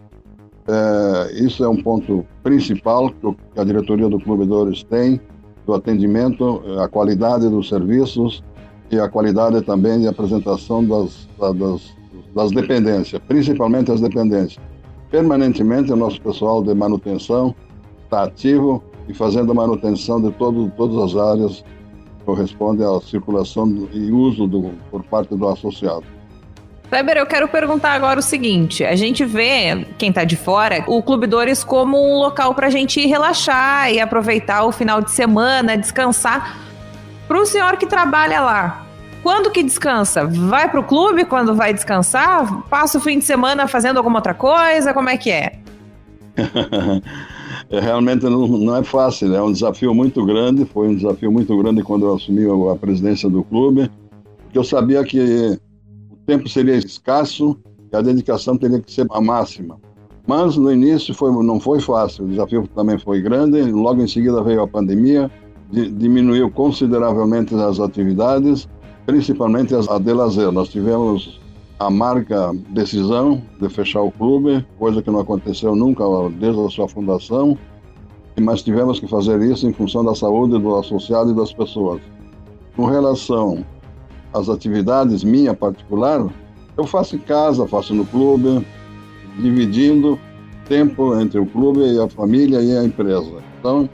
É, 0.66 1.34
isso 1.34 1.62
é 1.62 1.68
um 1.68 1.80
ponto 1.80 2.26
principal 2.42 3.12
que 3.12 3.60
a 3.60 3.62
diretoria 3.62 4.08
do 4.08 4.18
Clube 4.18 4.44
Dores 4.44 4.82
tem, 4.82 5.20
do 5.64 5.72
atendimento, 5.72 6.60
a 6.80 6.88
qualidade 6.88 7.48
dos 7.48 7.68
serviços 7.68 8.42
e 8.90 8.98
a 8.98 9.08
qualidade 9.08 9.62
também 9.62 10.00
de 10.00 10.08
apresentação 10.08 10.84
das, 10.84 11.28
das, 11.38 11.96
das 12.34 12.50
dependências, 12.50 13.22
principalmente 13.28 13.92
as 13.92 14.00
dependências. 14.00 14.60
Permanentemente 15.12 15.92
o 15.92 15.96
nosso 15.96 16.20
pessoal 16.20 16.60
de 16.60 16.74
manutenção 16.74 17.54
está 18.02 18.24
ativo 18.24 18.82
e 19.08 19.14
fazendo 19.14 19.52
a 19.52 19.54
manutenção 19.54 20.20
de 20.20 20.30
todo, 20.32 20.70
todas 20.76 21.12
as 21.12 21.20
áreas 21.20 21.64
que 22.18 22.24
correspondem 22.24 22.86
à 22.86 23.00
circulação 23.00 23.88
e 23.92 24.10
uso 24.10 24.46
do, 24.46 24.72
por 24.90 25.02
parte 25.04 25.34
do 25.34 25.48
associado. 25.48 26.04
Weber, 26.90 27.16
eu 27.16 27.26
quero 27.26 27.48
perguntar 27.48 27.92
agora 27.92 28.20
o 28.20 28.22
seguinte: 28.22 28.84
a 28.84 28.94
gente 28.94 29.24
vê, 29.24 29.86
quem 29.98 30.12
tá 30.12 30.24
de 30.24 30.36
fora, 30.36 30.84
o 30.86 31.02
Clube 31.02 31.26
Dores 31.26 31.64
como 31.64 31.98
um 31.98 32.18
local 32.18 32.54
pra 32.54 32.70
gente 32.70 33.00
ir 33.00 33.06
relaxar 33.06 33.90
e 33.92 34.00
aproveitar 34.00 34.64
o 34.64 34.72
final 34.72 35.00
de 35.00 35.10
semana, 35.10 35.76
descansar. 35.76 36.64
Pro 37.26 37.44
senhor 37.44 37.76
que 37.76 37.86
trabalha 37.86 38.40
lá, 38.40 38.86
quando 39.20 39.50
que 39.50 39.60
descansa? 39.64 40.24
Vai 40.24 40.70
pro 40.70 40.84
clube 40.84 41.24
quando 41.24 41.56
vai 41.56 41.74
descansar? 41.74 42.62
Passa 42.70 42.98
o 42.98 43.00
fim 43.00 43.18
de 43.18 43.24
semana 43.24 43.66
fazendo 43.66 43.96
alguma 43.96 44.18
outra 44.18 44.32
coisa? 44.32 44.94
Como 44.94 45.08
é 45.08 45.16
que 45.16 45.32
é? 45.32 45.58
é 47.70 47.80
realmente 47.80 48.24
não, 48.24 48.46
não, 48.46 48.76
é 48.76 48.82
fácil, 48.82 49.34
é 49.34 49.42
um 49.42 49.52
desafio 49.52 49.94
muito 49.94 50.24
grande. 50.24 50.64
Foi 50.64 50.88
um 50.88 50.94
desafio 50.94 51.30
muito 51.32 51.56
grande 51.58 51.82
quando 51.82 52.06
eu 52.06 52.14
assumi 52.14 52.44
a 52.70 52.76
presidência 52.76 53.28
do 53.28 53.42
clube, 53.44 53.90
porque 54.42 54.58
eu 54.58 54.64
sabia 54.64 55.02
que 55.04 55.58
o 56.10 56.16
tempo 56.26 56.48
seria 56.48 56.76
escasso 56.76 57.58
e 57.92 57.96
a 57.96 58.00
dedicação 58.00 58.56
teria 58.56 58.80
que 58.80 58.92
ser 58.92 59.06
a 59.10 59.20
máxima. 59.20 59.78
Mas 60.26 60.56
no 60.56 60.72
início 60.72 61.14
foi, 61.14 61.30
não 61.44 61.60
foi 61.60 61.80
fácil, 61.80 62.24
o 62.24 62.28
desafio 62.28 62.68
também 62.74 62.98
foi 62.98 63.20
grande. 63.20 63.62
Logo 63.62 64.02
em 64.02 64.08
seguida 64.08 64.42
veio 64.42 64.62
a 64.62 64.68
pandemia, 64.68 65.30
diminuiu 65.70 66.50
consideravelmente 66.50 67.54
as 67.54 67.78
atividades 67.80 68.68
principalmente 69.06 69.72
a 69.74 69.98
de 69.98 70.12
lazer. 70.12 70.50
Nós 70.50 70.68
tivemos 70.68 71.40
a 71.78 71.90
marca 71.90 72.52
decisão 72.70 73.42
de 73.60 73.68
fechar 73.68 74.00
o 74.00 74.10
clube, 74.10 74.64
coisa 74.78 75.02
que 75.02 75.10
não 75.10 75.20
aconteceu 75.20 75.76
nunca 75.76 76.04
desde 76.38 76.60
a 76.60 76.70
sua 76.70 76.88
fundação, 76.88 77.56
mas 78.40 78.62
tivemos 78.62 78.98
que 79.00 79.06
fazer 79.06 79.40
isso 79.42 79.66
em 79.66 79.72
função 79.72 80.04
da 80.04 80.14
saúde 80.14 80.58
do 80.58 80.76
associado 80.76 81.32
e 81.32 81.34
das 81.34 81.52
pessoas. 81.52 82.00
Com 82.74 82.86
relação 82.86 83.64
às 84.32 84.48
atividades 84.48 85.24
minha 85.24 85.54
particular, 85.54 86.26
eu 86.76 86.86
faço 86.86 87.16
em 87.16 87.20
casa, 87.20 87.66
faço 87.66 87.94
no 87.94 88.04
clube, 88.04 88.66
dividindo 89.38 90.18
tempo 90.68 91.18
entre 91.18 91.38
o 91.38 91.46
clube 91.46 91.80
e 91.80 91.98
a 91.98 92.08
família 92.08 92.60
e 92.60 92.76
a 92.76 92.84
empresa. 92.84 93.32
Então, 93.58 93.88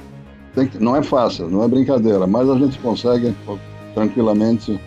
que, 0.55 0.79
não 0.79 0.97
é 0.97 1.03
fácil, 1.03 1.49
não 1.49 1.63
é 1.63 1.69
brincadeira, 1.69 2.27
mas 2.27 2.49
a 2.49 2.57
gente 2.57 2.79
consegue 2.79 3.35
tranquilamente 3.95 4.81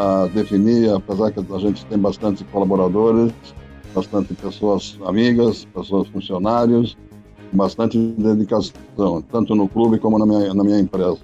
a 0.00 0.26
definir, 0.28 0.90
apesar 0.90 1.30
que 1.30 1.40
a 1.40 1.58
gente 1.58 1.84
tem 1.84 1.98
bastante 1.98 2.42
colaboradores, 2.44 3.32
bastante 3.94 4.32
pessoas 4.32 4.98
amigas, 5.04 5.66
pessoas 5.74 6.08
funcionários, 6.08 6.96
bastante 7.52 7.98
dedicação, 7.98 9.20
tanto 9.30 9.54
no 9.54 9.68
clube 9.68 9.98
como 9.98 10.18
na 10.18 10.24
minha, 10.24 10.54
na 10.54 10.64
minha 10.64 10.78
empresa. 10.78 11.18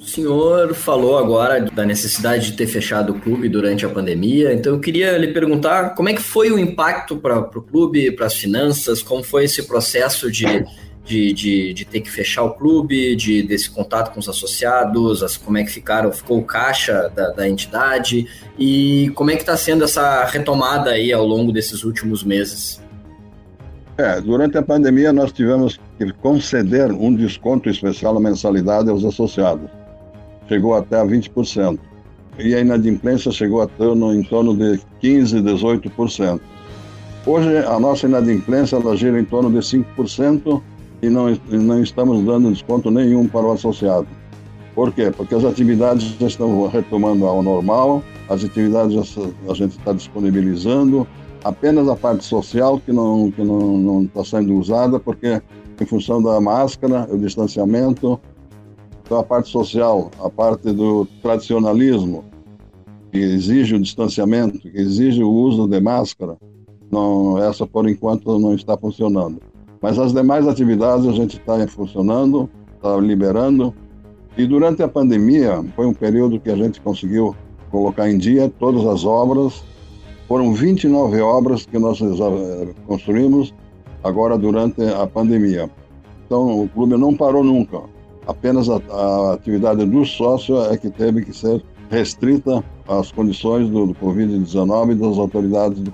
O 0.00 0.04
senhor 0.04 0.74
falou 0.74 1.16
agora 1.16 1.60
da 1.60 1.84
necessidade 1.84 2.50
de 2.50 2.56
ter 2.56 2.66
fechado 2.66 3.12
o 3.12 3.20
clube 3.20 3.48
durante 3.48 3.86
a 3.86 3.88
pandemia, 3.88 4.52
então 4.52 4.74
eu 4.74 4.80
queria 4.80 5.16
lhe 5.16 5.28
perguntar 5.28 5.94
como 5.94 6.08
é 6.08 6.14
que 6.14 6.22
foi 6.22 6.50
o 6.50 6.58
impacto 6.58 7.16
para 7.16 7.38
o 7.38 7.62
clube, 7.62 8.10
para 8.12 8.26
as 8.26 8.34
finanças, 8.34 9.00
como 9.00 9.22
foi 9.22 9.44
esse 9.44 9.62
processo 9.64 10.30
de 10.30 10.64
de, 11.06 11.32
de, 11.32 11.72
de, 11.72 11.84
ter 11.84 12.00
que 12.00 12.10
fechar 12.10 12.42
o 12.42 12.50
clube, 12.50 13.14
de 13.14 13.42
desse 13.42 13.70
contato 13.70 14.12
com 14.12 14.18
os 14.18 14.28
associados, 14.28 15.22
as, 15.22 15.36
como 15.36 15.56
é 15.56 15.64
que 15.64 15.70
ficaram, 15.70 16.12
ficou 16.12 16.38
o 16.38 16.44
caixa 16.44 17.10
da, 17.14 17.30
da 17.30 17.48
entidade 17.48 18.26
e 18.58 19.10
como 19.14 19.30
é 19.30 19.36
que 19.36 19.42
está 19.42 19.56
sendo 19.56 19.84
essa 19.84 20.24
retomada 20.24 20.90
aí 20.90 21.12
ao 21.12 21.24
longo 21.24 21.52
desses 21.52 21.84
últimos 21.84 22.24
meses? 22.24 22.82
É, 23.96 24.20
durante 24.20 24.58
a 24.58 24.62
pandemia 24.62 25.12
nós 25.12 25.32
tivemos 25.32 25.80
que 25.96 26.12
conceder 26.14 26.92
um 26.92 27.14
desconto 27.14 27.70
especial 27.70 28.12
na 28.12 28.20
mensalidade 28.20 28.90
aos 28.90 29.04
associados. 29.04 29.70
Chegou 30.48 30.74
até 30.74 31.00
a 31.00 31.04
20%. 31.04 31.78
E 32.38 32.54
a 32.54 32.60
inadimplência 32.60 33.32
chegou 33.32 33.62
a 33.62 33.66
ter 33.66 33.94
no, 33.94 34.12
em 34.12 34.22
torno 34.22 34.54
de 34.54 34.78
15%, 35.02 35.42
18%. 35.42 36.40
Hoje 37.24 37.58
a 37.58 37.80
nossa 37.80 38.06
inadimplência 38.06 38.78
gira 38.96 39.18
em 39.18 39.24
torno 39.24 39.50
de 39.50 39.58
5%, 39.58 40.62
e 41.02 41.08
não, 41.08 41.36
não 41.50 41.82
estamos 41.82 42.24
dando 42.24 42.50
desconto 42.50 42.90
nenhum 42.90 43.26
para 43.26 43.46
o 43.46 43.52
associado. 43.52 44.06
Por 44.74 44.92
quê? 44.92 45.10
Porque 45.10 45.34
as 45.34 45.44
atividades 45.44 46.16
já 46.18 46.26
estão 46.26 46.66
retomando 46.68 47.26
ao 47.26 47.42
normal, 47.42 48.02
as 48.28 48.44
atividades 48.44 49.16
a 49.48 49.54
gente 49.54 49.78
está 49.78 49.92
disponibilizando, 49.92 51.06
apenas 51.42 51.88
a 51.88 51.96
parte 51.96 52.24
social 52.24 52.78
que 52.80 52.92
não 52.92 53.30
que 53.30 53.42
não 53.42 53.78
não 53.78 54.02
está 54.02 54.24
sendo 54.24 54.54
usada 54.54 54.98
porque 54.98 55.40
em 55.80 55.86
função 55.86 56.22
da 56.22 56.40
máscara, 56.40 57.06
o 57.10 57.18
distanciamento, 57.18 58.18
então 59.02 59.18
a 59.18 59.22
parte 59.22 59.48
social, 59.50 60.10
a 60.18 60.28
parte 60.28 60.72
do 60.72 61.06
tradicionalismo 61.22 62.24
que 63.12 63.18
exige 63.18 63.74
o 63.74 63.80
distanciamento, 63.80 64.58
que 64.58 64.68
exige 64.68 65.22
o 65.22 65.30
uso 65.30 65.68
de 65.68 65.80
máscara, 65.80 66.36
não 66.90 67.38
essa 67.38 67.66
por 67.66 67.88
enquanto 67.88 68.38
não 68.38 68.54
está 68.54 68.76
funcionando. 68.76 69.40
Mas 69.86 70.00
as 70.00 70.12
demais 70.12 70.48
atividades 70.48 71.06
a 71.06 71.12
gente 71.12 71.36
está 71.36 71.64
funcionando, 71.68 72.50
está 72.74 72.96
liberando. 72.96 73.72
E 74.36 74.44
durante 74.44 74.82
a 74.82 74.88
pandemia 74.88 75.64
foi 75.76 75.86
um 75.86 75.94
período 75.94 76.40
que 76.40 76.50
a 76.50 76.56
gente 76.56 76.80
conseguiu 76.80 77.36
colocar 77.70 78.10
em 78.10 78.18
dia 78.18 78.52
todas 78.58 78.84
as 78.84 79.04
obras. 79.04 79.62
Foram 80.26 80.52
29 80.52 81.20
obras 81.20 81.66
que 81.66 81.78
nós 81.78 82.00
eh, 82.02 82.74
construímos 82.84 83.54
agora 84.02 84.36
durante 84.36 84.82
a 84.82 85.06
pandemia. 85.06 85.70
Então 86.26 86.64
o 86.64 86.68
clube 86.68 86.96
não 86.96 87.14
parou 87.14 87.44
nunca. 87.44 87.80
Apenas 88.26 88.68
a, 88.68 88.80
a 88.90 89.34
atividade 89.34 89.86
do 89.86 90.04
sócio 90.04 90.64
é 90.64 90.76
que 90.76 90.90
teve 90.90 91.24
que 91.24 91.32
ser 91.32 91.62
restrita 91.90 92.64
às 92.88 93.12
condições 93.12 93.68
do, 93.68 93.86
do 93.86 93.94
Covid-19 93.94 94.90
e 94.90 94.94
das 94.96 95.16
autoridades, 95.16 95.78
do, 95.78 95.92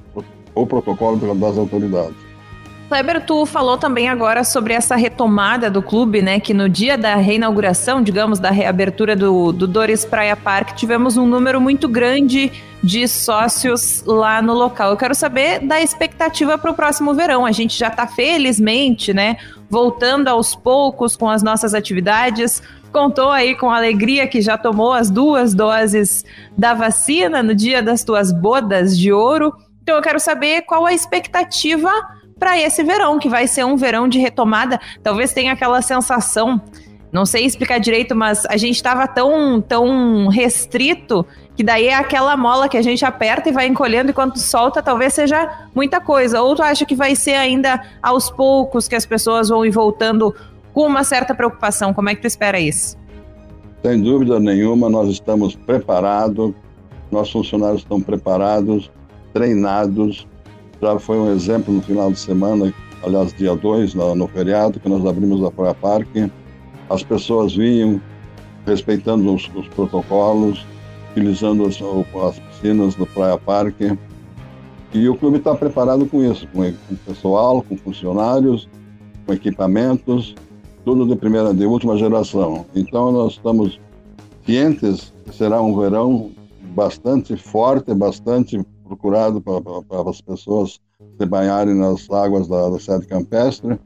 o 0.54 0.66
protocolo 0.66 1.18
das 1.34 1.58
autoridades. 1.58 2.31
Kleber, 2.92 3.24
tu 3.24 3.46
falou 3.46 3.78
também 3.78 4.10
agora 4.10 4.44
sobre 4.44 4.74
essa 4.74 4.94
retomada 4.96 5.70
do 5.70 5.80
clube, 5.80 6.20
né? 6.20 6.38
Que 6.38 6.52
no 6.52 6.68
dia 6.68 6.98
da 6.98 7.14
reinauguração, 7.14 8.02
digamos, 8.02 8.38
da 8.38 8.50
reabertura 8.50 9.16
do, 9.16 9.50
do 9.50 9.66
Dores 9.66 10.04
Praia 10.04 10.36
Park, 10.36 10.74
tivemos 10.74 11.16
um 11.16 11.24
número 11.24 11.58
muito 11.58 11.88
grande 11.88 12.52
de 12.84 13.08
sócios 13.08 14.04
lá 14.04 14.42
no 14.42 14.52
local. 14.52 14.90
Eu 14.90 14.98
quero 14.98 15.14
saber 15.14 15.60
da 15.60 15.80
expectativa 15.80 16.58
para 16.58 16.70
o 16.70 16.74
próximo 16.74 17.14
verão. 17.14 17.46
A 17.46 17.50
gente 17.50 17.78
já 17.78 17.88
está 17.88 18.06
felizmente, 18.06 19.14
né? 19.14 19.38
Voltando 19.70 20.28
aos 20.28 20.54
poucos 20.54 21.16
com 21.16 21.30
as 21.30 21.42
nossas 21.42 21.72
atividades. 21.72 22.62
Contou 22.92 23.30
aí 23.30 23.54
com 23.54 23.70
alegria 23.70 24.26
que 24.26 24.42
já 24.42 24.58
tomou 24.58 24.92
as 24.92 25.10
duas 25.10 25.54
doses 25.54 26.26
da 26.58 26.74
vacina 26.74 27.42
no 27.42 27.54
dia 27.54 27.82
das 27.82 28.04
tuas 28.04 28.30
bodas 28.30 28.98
de 28.98 29.10
ouro. 29.10 29.54
Então 29.82 29.96
eu 29.96 30.02
quero 30.02 30.20
saber 30.20 30.60
qual 30.66 30.84
a 30.84 30.92
expectativa 30.92 31.90
para 32.42 32.58
esse 32.58 32.82
verão, 32.82 33.20
que 33.20 33.28
vai 33.28 33.46
ser 33.46 33.64
um 33.64 33.76
verão 33.76 34.08
de 34.08 34.18
retomada. 34.18 34.80
Talvez 35.00 35.32
tenha 35.32 35.52
aquela 35.52 35.80
sensação, 35.80 36.60
não 37.12 37.24
sei 37.24 37.46
explicar 37.46 37.78
direito, 37.78 38.16
mas 38.16 38.44
a 38.46 38.56
gente 38.56 38.74
estava 38.74 39.06
tão, 39.06 39.60
tão 39.60 40.26
restrito 40.26 41.24
que 41.54 41.62
daí 41.62 41.86
é 41.86 41.94
aquela 41.94 42.36
mola 42.36 42.68
que 42.68 42.76
a 42.76 42.82
gente 42.82 43.04
aperta 43.04 43.48
e 43.48 43.52
vai 43.52 43.68
encolhendo 43.68 44.10
enquanto 44.10 44.40
solta, 44.40 44.82
talvez 44.82 45.14
seja 45.14 45.68
muita 45.72 46.00
coisa. 46.00 46.42
Ou 46.42 46.56
tu 46.56 46.64
acha 46.64 46.84
que 46.84 46.96
vai 46.96 47.14
ser 47.14 47.34
ainda 47.34 47.80
aos 48.02 48.28
poucos 48.28 48.88
que 48.88 48.96
as 48.96 49.06
pessoas 49.06 49.48
vão 49.48 49.64
ir 49.64 49.70
voltando 49.70 50.34
com 50.74 50.84
uma 50.84 51.04
certa 51.04 51.36
preocupação? 51.36 51.94
Como 51.94 52.08
é 52.08 52.14
que 52.16 52.22
tu 52.22 52.26
espera 52.26 52.58
isso? 52.58 52.98
Sem 53.84 54.02
dúvida 54.02 54.40
nenhuma, 54.40 54.90
nós 54.90 55.08
estamos 55.08 55.54
preparados, 55.54 56.52
nossos 57.08 57.30
funcionários 57.30 57.82
estão 57.82 58.00
preparados, 58.00 58.90
treinados, 59.32 60.26
já 60.82 60.98
foi 60.98 61.16
um 61.16 61.32
exemplo 61.32 61.72
no 61.72 61.80
final 61.80 62.10
de 62.10 62.18
semana, 62.18 62.74
aliás, 63.04 63.32
dia 63.34 63.54
2, 63.54 63.94
no, 63.94 64.26
feriado, 64.26 64.80
que 64.80 64.88
nós 64.88 65.06
abrimos 65.06 65.42
a 65.44 65.50
Praia 65.50 65.74
Parque. 65.74 66.28
As 66.90 67.04
pessoas 67.04 67.54
vinham 67.54 68.00
respeitando 68.66 69.32
os, 69.32 69.48
os 69.54 69.68
protocolos, 69.68 70.66
utilizando 71.12 71.64
as, 71.64 71.78
as, 72.26 72.38
piscinas 72.40 72.96
do 72.96 73.06
Praia 73.06 73.38
Parque. 73.38 73.96
E 74.92 75.08
o 75.08 75.16
clube 75.16 75.38
está 75.38 75.54
preparado 75.54 76.04
com 76.04 76.22
isso, 76.24 76.48
com, 76.48 76.60
com 76.64 76.96
pessoal, 77.06 77.62
com 77.62 77.76
funcionários, 77.76 78.68
com 79.24 79.32
equipamentos, 79.32 80.34
tudo 80.84 81.06
de 81.06 81.14
primeira, 81.14 81.54
de 81.54 81.64
última 81.64 81.96
geração. 81.96 82.66
Então 82.74 83.12
nós 83.12 83.34
estamos 83.34 83.80
cientes 84.44 85.14
que 85.24 85.32
será 85.32 85.62
um 85.62 85.78
verão 85.78 86.32
bastante 86.74 87.36
forte, 87.36 87.94
bastante 87.94 88.60
procurado 88.92 89.40
para 89.40 90.10
as 90.10 90.20
pessoas 90.20 90.78
se 91.18 91.26
banharem 91.26 91.74
nas 91.74 92.08
águas 92.10 92.46
da, 92.46 92.68
da 92.68 92.78
sede 92.78 93.06
campestre. 93.06 93.78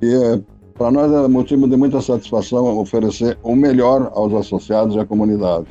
E 0.00 0.42
para 0.74 0.90
nós 0.90 1.12
é 1.12 1.28
motivo 1.28 1.68
de 1.68 1.76
muita 1.76 2.00
satisfação 2.00 2.78
oferecer 2.78 3.38
o 3.42 3.54
melhor 3.54 4.10
aos 4.14 4.32
associados 4.32 4.96
e 4.96 4.98
à 4.98 5.04
comunidade. 5.04 5.66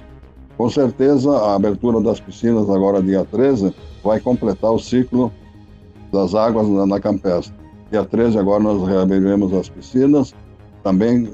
Com 0.57 0.69
certeza, 0.69 1.31
a 1.31 1.55
abertura 1.55 1.99
das 2.01 2.19
piscinas 2.19 2.69
agora 2.69 3.01
dia 3.01 3.25
13 3.25 3.73
vai 4.03 4.19
completar 4.19 4.71
o 4.71 4.79
ciclo 4.79 5.31
das 6.11 6.35
águas 6.35 6.67
na, 6.67 6.85
na 6.85 6.99
campestre. 6.99 7.53
Dia 7.89 8.05
13 8.05 8.37
agora 8.37 8.61
nós 8.61 8.87
reabriremos 8.87 9.53
as 9.53 9.69
piscinas, 9.69 10.35
também 10.83 11.31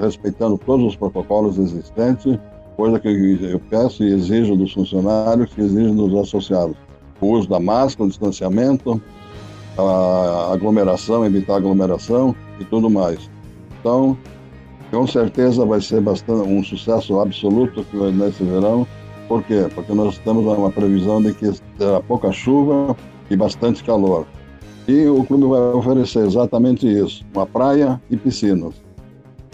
respeitando 0.00 0.58
todos 0.58 0.86
os 0.86 0.96
protocolos 0.96 1.58
existentes 1.58 2.38
coisa 2.76 2.98
que 2.98 3.38
eu 3.42 3.60
peço 3.70 4.02
e 4.02 4.12
exijo 4.12 4.56
dos 4.56 4.72
funcionários, 4.72 5.52
que 5.54 5.60
exijo 5.60 5.94
dos 5.94 6.14
associados. 6.14 6.76
o 7.20 7.26
uso 7.26 7.48
da 7.48 7.60
máscara, 7.60 8.04
o 8.04 8.08
distanciamento, 8.08 9.00
a 9.78 10.52
aglomeração, 10.52 11.24
evitar 11.24 11.56
aglomeração 11.56 12.34
e 12.58 12.64
tudo 12.64 12.90
mais. 12.90 13.30
Então, 13.80 14.16
com 14.90 15.06
certeza 15.06 15.64
vai 15.64 15.80
ser 15.80 16.00
bastante 16.00 16.48
um 16.48 16.62
sucesso 16.62 17.20
absoluto 17.20 17.86
nesse 18.12 18.42
verão. 18.42 18.86
Por 19.28 19.42
quê? 19.44 19.66
Porque 19.74 19.92
nós 19.94 20.18
temos 20.18 20.44
uma 20.44 20.70
previsão 20.70 21.22
de 21.22 21.32
que 21.32 21.50
terá 21.78 22.00
pouca 22.00 22.30
chuva 22.32 22.96
e 23.30 23.36
bastante 23.36 23.82
calor. 23.82 24.26
E 24.86 25.06
o 25.06 25.24
clube 25.24 25.46
vai 25.46 25.60
oferecer 25.60 26.26
exatamente 26.26 26.86
isso: 26.86 27.24
uma 27.32 27.46
praia 27.46 28.00
e 28.10 28.16
piscinas. 28.16 28.81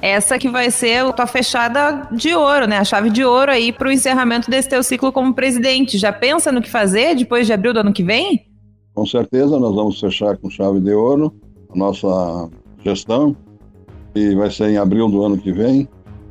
Essa 0.00 0.38
que 0.38 0.49
vai 0.49 0.71
ser 0.71 1.05
a 1.05 1.12
tua 1.12 1.26
fechada 1.26 2.09
de 2.12 2.35
ouro, 2.35 2.67
né? 2.67 2.78
A 2.78 2.85
chave 2.85 3.11
de 3.11 3.25
ouro 3.25 3.50
aí 3.50 3.73
para 3.73 3.88
o 3.88 3.93
encerramento 3.93 4.50
desse 4.50 4.69
teu 4.69 4.83
ciclo 4.83 5.12
como 5.12 5.35
presidente. 5.35 5.99
Já 5.99 6.12
pensa 6.12 6.52
no 6.52 6.62
que 6.62 6.71
fazer 6.71 7.17
depois 7.17 7.47
de 7.47 7.52
abril 7.52 7.73
do 7.73 7.81
ano 7.81 7.93
que 7.93 8.02
vem? 8.02 8.47
Com 8.95 9.05
certeza, 9.05 9.59
nós 9.59 9.75
vamos 9.75 10.00
fechar 10.00 10.37
com 10.37 10.49
chave 10.49 10.81
de 10.81 10.93
ouro 10.93 11.35
a 11.73 11.76
nossa 11.76 12.49
gestão 12.85 13.37
e 14.14 14.35
vai 14.35 14.50
ser 14.50 14.71
em 14.71 14.78
abril 14.78 15.09
do 15.09 15.25
ano 15.25 15.37
que 15.37 15.52
vem. 15.52 15.88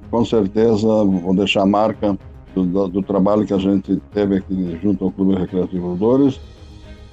Com 0.10 0.24
certeza, 0.24 0.88
vou 0.88 1.36
deixar 1.36 1.64
a 1.64 1.66
marca 1.66 2.18
do, 2.56 2.66
do, 2.66 2.88
do 2.88 3.04
trabalho 3.04 3.46
que 3.46 3.54
a 3.54 3.58
gente 3.58 3.98
teve 4.14 4.38
aqui 4.38 4.80
junto 4.82 5.04
ao 5.04 5.12
Clube 5.12 5.36
Recreativo 5.36 5.96
Dores 5.96 6.40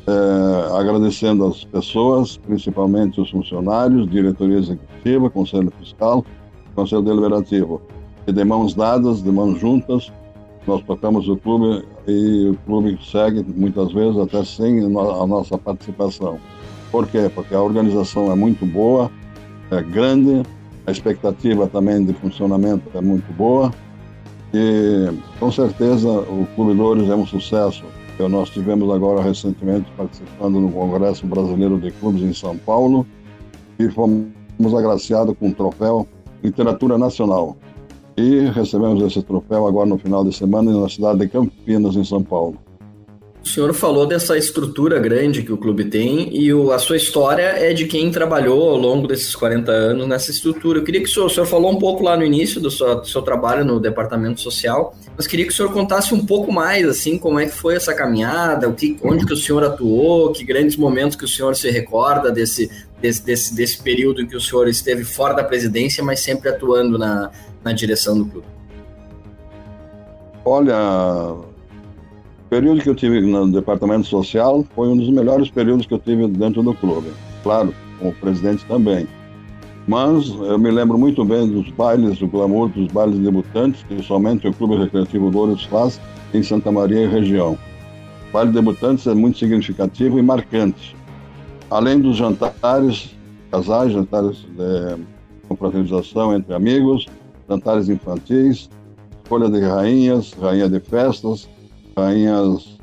é, 0.06 0.78
agradecendo 0.78 1.46
as 1.46 1.64
pessoas, 1.64 2.36
principalmente 2.36 3.20
os 3.20 3.30
funcionários, 3.30 4.08
diretoria 4.08 4.58
executiva, 4.58 5.30
conselho 5.30 5.72
fiscal, 5.78 6.24
conselho 6.74 7.02
deliberativo. 7.02 7.80
E 8.26 8.32
de 8.32 8.44
mãos 8.44 8.74
dadas, 8.74 9.22
de 9.22 9.30
mãos 9.30 9.60
juntas, 9.60 10.12
nós 10.66 10.82
tocamos 10.82 11.28
o 11.28 11.36
clube 11.36 11.86
e 12.06 12.48
o 12.48 12.56
clube 12.66 12.98
segue 13.02 13.44
muitas 13.54 13.92
vezes 13.92 14.18
até 14.18 14.42
sem 14.44 14.84
a 14.84 15.26
nossa 15.26 15.58
participação. 15.58 16.38
Por 16.90 17.06
quê? 17.06 17.30
Porque 17.34 17.54
a 17.54 17.60
organização 17.60 18.30
é 18.30 18.34
muito 18.34 18.64
boa, 18.64 19.10
é 19.70 19.82
grande, 19.82 20.42
a 20.86 20.90
expectativa 20.90 21.66
também 21.66 22.04
de 22.04 22.12
funcionamento 22.14 22.90
é 22.94 23.00
muito 23.00 23.32
boa 23.34 23.72
e 24.52 25.10
com 25.40 25.50
certeza 25.50 26.08
o 26.08 26.46
Clube 26.54 26.74
Dores 26.74 27.08
é 27.08 27.14
um 27.14 27.26
sucesso 27.26 27.84
que 28.16 28.28
nós 28.28 28.50
tivemos 28.50 28.88
agora 28.94 29.20
recentemente 29.20 29.90
participando 29.96 30.60
no 30.60 30.70
Congresso 30.70 31.26
Brasileiro 31.26 31.78
de 31.80 31.90
Clubes 31.90 32.22
em 32.22 32.32
São 32.32 32.56
Paulo 32.56 33.06
e 33.78 33.88
fomos 33.88 34.28
agraciados 34.76 35.34
com 35.38 35.48
o 35.48 35.54
troféu 35.54 36.06
Literatura 36.44 36.98
Nacional. 36.98 37.56
E 38.16 38.40
recebemos 38.50 39.02
esse 39.02 39.22
troféu 39.22 39.66
agora 39.66 39.88
no 39.88 39.98
final 39.98 40.22
de 40.22 40.32
semana 40.32 40.78
na 40.78 40.88
cidade 40.88 41.20
de 41.20 41.28
Campinas, 41.28 41.96
em 41.96 42.04
São 42.04 42.22
Paulo. 42.22 42.58
O 43.44 43.46
senhor 43.46 43.74
falou 43.74 44.06
dessa 44.06 44.38
estrutura 44.38 44.98
grande 44.98 45.42
que 45.42 45.52
o 45.52 45.58
clube 45.58 45.84
tem 45.84 46.34
e 46.34 46.50
o, 46.52 46.72
a 46.72 46.78
sua 46.78 46.96
história 46.96 47.42
é 47.42 47.74
de 47.74 47.84
quem 47.84 48.10
trabalhou 48.10 48.70
ao 48.70 48.76
longo 48.78 49.06
desses 49.06 49.36
40 49.36 49.70
anos 49.70 50.08
nessa 50.08 50.30
estrutura. 50.30 50.78
Eu 50.78 50.82
queria 50.82 51.02
que 51.02 51.10
o 51.10 51.12
senhor, 51.12 51.26
o 51.26 51.30
senhor 51.30 51.44
falou 51.44 51.70
um 51.70 51.78
pouco 51.78 52.02
lá 52.02 52.16
no 52.16 52.24
início 52.24 52.58
do 52.58 52.70
seu, 52.70 53.02
do 53.02 53.06
seu, 53.06 53.20
trabalho 53.20 53.62
no 53.62 53.78
departamento 53.78 54.40
social, 54.40 54.96
mas 55.14 55.26
queria 55.26 55.46
que 55.46 55.52
o 55.52 55.54
senhor 55.54 55.70
contasse 55.74 56.14
um 56.14 56.24
pouco 56.24 56.50
mais, 56.50 56.88
assim, 56.88 57.18
como 57.18 57.38
é 57.38 57.44
que 57.44 57.54
foi 57.54 57.74
essa 57.74 57.92
caminhada, 57.92 58.66
o 58.66 58.72
que, 58.72 58.96
onde 59.02 59.26
que 59.26 59.34
o 59.34 59.36
senhor 59.36 59.62
atuou, 59.62 60.32
que 60.32 60.42
grandes 60.42 60.78
momentos 60.78 61.14
que 61.14 61.26
o 61.26 61.28
senhor 61.28 61.54
se 61.54 61.70
recorda 61.70 62.32
desse, 62.32 62.70
desse, 62.98 63.22
desse, 63.26 63.54
desse 63.54 63.82
período 63.82 64.22
em 64.22 64.26
que 64.26 64.36
o 64.36 64.40
senhor 64.40 64.68
esteve 64.68 65.04
fora 65.04 65.34
da 65.34 65.44
presidência, 65.44 66.02
mas 66.02 66.20
sempre 66.20 66.48
atuando 66.48 66.98
na, 66.98 67.30
na 67.62 67.72
direção 67.74 68.16
do 68.16 68.24
clube. 68.24 68.46
Olha, 70.46 71.53
período 72.54 72.82
que 72.82 72.88
eu 72.88 72.94
tive 72.94 73.20
no 73.20 73.50
departamento 73.50 74.06
social 74.06 74.64
foi 74.76 74.86
um 74.86 74.96
dos 74.96 75.10
melhores 75.10 75.50
períodos 75.50 75.86
que 75.86 75.94
eu 75.94 75.98
tive 75.98 76.28
dentro 76.28 76.62
do 76.62 76.72
clube. 76.72 77.10
Claro, 77.42 77.74
como 77.98 78.14
presidente 78.14 78.64
também. 78.66 79.08
Mas 79.88 80.28
eu 80.28 80.56
me 80.56 80.70
lembro 80.70 80.96
muito 80.96 81.24
bem 81.24 81.48
dos 81.50 81.68
bailes, 81.70 82.16
do 82.20 82.28
glamour 82.28 82.68
dos 82.68 82.86
bailes 82.92 83.18
debutantes, 83.18 83.82
que 83.82 84.00
somente 84.04 84.46
o 84.46 84.54
Clube 84.54 84.76
Recreativo 84.76 85.30
Louros 85.30 85.64
faz 85.64 86.00
em 86.32 86.44
Santa 86.44 86.70
Maria 86.70 87.00
e 87.00 87.08
região. 87.08 87.58
O 88.28 88.32
baile 88.32 88.52
debutantes 88.52 89.04
é 89.08 89.14
muito 89.14 89.36
significativo 89.36 90.16
e 90.20 90.22
marcante. 90.22 90.94
Além 91.68 92.00
dos 92.00 92.16
jantares, 92.16 93.16
casais, 93.50 93.92
jantares 93.92 94.46
de 94.56 95.02
confraternização 95.48 96.32
entre 96.32 96.54
amigos, 96.54 97.06
jantares 97.48 97.88
infantis, 97.88 98.70
escolha 99.24 99.50
de 99.50 99.58
rainhas, 99.58 100.32
rainha 100.40 100.68
de 100.68 100.78
festas, 100.78 101.48
rainhas 101.96 102.78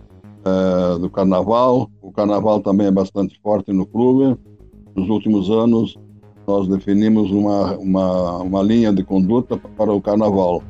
é, 0.45 0.99
do 0.99 1.09
carnaval. 1.09 1.89
O 2.01 2.11
carnaval 2.11 2.61
também 2.61 2.87
é 2.87 2.91
bastante 2.91 3.39
forte 3.41 3.71
no 3.71 3.85
clube. 3.85 4.37
Nos 4.95 5.09
últimos 5.09 5.49
anos, 5.49 5.97
nós 6.47 6.67
definimos 6.67 7.31
uma, 7.31 7.77
uma, 7.77 8.37
uma 8.39 8.61
linha 8.61 8.91
de 8.91 9.03
conduta 9.03 9.57
para 9.57 9.91
o 9.91 10.01
carnaval. 10.01 10.63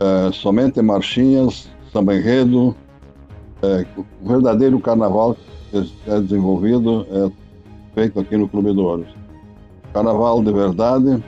É, 0.00 0.32
somente 0.32 0.80
marchinhas, 0.80 1.70
samba 1.92 2.14
enredo. 2.14 2.74
É, 3.62 3.86
o 3.96 4.28
verdadeiro 4.28 4.78
carnaval 4.80 5.36
que 5.70 5.90
é 6.06 6.20
desenvolvido 6.20 7.06
é 7.10 7.30
feito 7.94 8.20
aqui 8.20 8.36
no 8.36 8.48
Clube 8.48 8.72
do 8.72 8.84
Ouros. 8.84 9.08
Carnaval 9.92 10.42
de 10.42 10.52
verdade, 10.52 11.22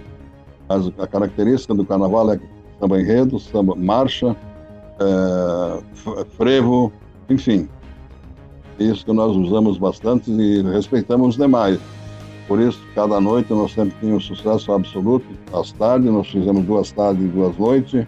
a 0.99 1.07
característica 1.07 1.75
do 1.75 1.85
carnaval 1.85 2.33
é 2.33 2.41
samba 2.81 3.01
enredo, 3.01 3.39
samba 3.39 3.75
marcha, 3.75 4.37
é, 5.01 6.25
frevo, 6.37 6.93
enfim. 7.29 7.69
Isso 8.79 9.05
que 9.05 9.13
nós 9.13 9.37
usamos 9.37 9.79
bastante 9.79 10.31
e 10.31 10.63
respeitamos 10.63 11.31
os 11.31 11.37
demais. 11.37 11.79
Por 12.49 12.61
isso, 12.61 12.81
cada 12.95 13.21
noite 13.21 13.53
nós 13.53 13.73
sempre 13.73 13.95
tínhamos 14.01 14.27
sucesso 14.27 14.73
absoluto. 14.73 15.27
Às 15.53 15.73
tardes, 15.73 16.11
nós 16.11 16.29
fizemos 16.29 16.65
duas 16.65 16.93
tardes 16.93 17.25
e 17.25 17.29
duas 17.29 17.57
noites, 17.57 18.07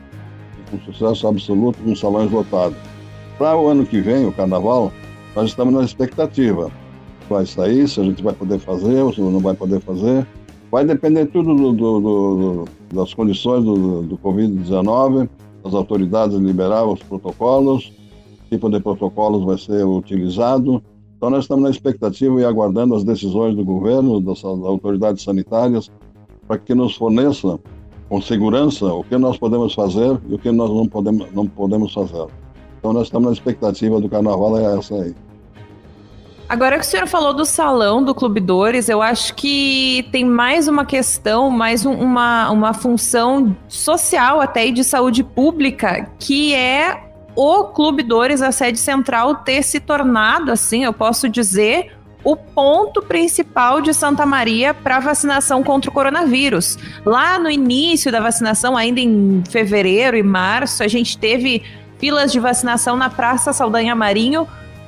com 0.71 0.79
sucesso 0.81 1.27
absoluto, 1.27 1.79
com 1.83 1.95
salões 1.95 2.31
lotados. 2.31 2.77
Para 3.39 3.57
o 3.57 3.69
ano 3.69 3.87
que 3.87 4.01
vem, 4.01 4.27
o 4.27 4.33
carnaval, 4.33 4.93
nós 5.35 5.51
estamos 5.51 5.73
na 5.73 5.85
expectativa. 5.85 6.71
Vai 7.29 7.47
sair, 7.47 7.89
se 7.89 8.01
a 8.01 8.05
gente 8.05 8.23
vai 8.23 8.35
poder 8.35 8.59
fazer 8.59 9.01
ou 9.03 9.13
se 9.13 9.21
não 9.21 9.41
vai 9.41 9.55
poder 9.55 9.81
fazer. 9.81 10.27
Vai 10.71 10.85
depender 10.85 11.27
tudo 11.27 11.55
do, 11.55 11.73
do, 11.73 12.01
do, 12.01 12.65
das 12.93 13.15
condições 13.15 13.65
do, 13.65 14.03
do 14.03 14.19
Covid-19 14.19 15.29
as 15.67 15.75
autoridades 15.75 16.37
liberaram 16.37 16.93
os 16.93 17.03
protocolos, 17.03 17.93
tipo 18.49 18.71
de 18.71 18.81
protocolos 18.81 19.45
vai 19.45 19.59
ser 19.59 19.85
utilizado. 19.85 20.83
Então, 21.17 21.31
nós 21.31 21.45
estamos 21.45 21.65
na 21.65 21.71
expectativa 21.71 22.41
e 22.41 22.45
aguardando 22.45 22.95
as 22.95 23.03
decisões 23.03 23.57
do 23.57 23.65
governo, 23.65 24.21
das 24.21 24.45
autoridades 24.45 25.23
sanitárias, 25.25 25.91
para 26.47 26.59
que 26.59 26.75
nos 26.75 26.95
forneça 26.95 27.59
com 28.09 28.21
segurança 28.21 28.87
o 28.87 29.03
que 29.03 29.17
nós 29.17 29.37
podemos 29.37 29.75
fazer 29.75 30.21
e 30.29 30.35
o 30.35 30.39
que 30.39 30.53
nós 30.53 30.71
não 30.71 30.87
podemos, 30.87 31.33
não 31.33 31.47
podemos 31.47 31.93
fazer. 31.93 32.27
Então, 32.79 32.93
nós 32.93 33.05
estamos 33.05 33.27
na 33.27 33.33
expectativa 33.33 34.01
do 34.01 34.09
carnaval, 34.09 34.57
é 34.59 34.79
essa 34.79 34.95
aí. 34.95 35.15
Agora 36.49 36.79
que 36.79 36.85
o 36.85 36.89
senhor 36.89 37.09
falou 37.09 37.35
do 37.35 37.45
salão 37.45 38.05
do 38.05 38.15
Clube 38.15 38.41
Dores, 38.41 38.89
eu 38.89 39.03
acho 39.03 39.35
que 39.35 40.09
tem 40.13 40.25
mais 40.25 40.69
uma 40.69 40.85
questão, 40.85 41.51
mais 41.51 41.85
um, 41.85 41.93
uma, 41.93 42.51
uma 42.51 42.73
função 42.73 43.57
social 43.69 44.41
até 44.41 44.67
e 44.67 44.73
de 44.73 44.85
saúde 44.85 45.25
pública, 45.25 46.09
que 46.21 46.55
é 46.55 47.03
o 47.35 47.65
Clube 47.65 48.05
Dores, 48.05 48.43
a 48.43 48.53
sede 48.53 48.79
central, 48.79 49.35
ter 49.37 49.63
se 49.63 49.81
tornado, 49.81 50.53
assim, 50.53 50.85
eu 50.85 50.93
posso 50.93 51.29
dizer, 51.29 51.93
o 52.23 52.37
ponto 52.37 53.03
principal 53.03 53.81
de 53.81 53.93
Santa 53.93 54.25
Maria 54.25 54.73
para 54.73 55.01
vacinação 55.01 55.65
contra 55.65 55.91
o 55.91 55.93
coronavírus. 55.93 56.79
Lá 57.05 57.41
no 57.41 57.51
início 57.51 58.11
da 58.13 58.21
vacinação, 58.21 58.77
ainda 58.77 59.01
em 59.01 59.43
fevereiro 59.51 60.17
e 60.17 60.23
março, 60.23 60.85
a 60.85 60.89
gente 60.89 61.19
teve 61.19 61.63
filas 61.99 62.31
de 62.31 62.39
vacinação 62.39 62.97
na 62.97 63.11
Praça 63.11 63.53
Saldanha 63.53 63.97
Marinho 63.97 64.47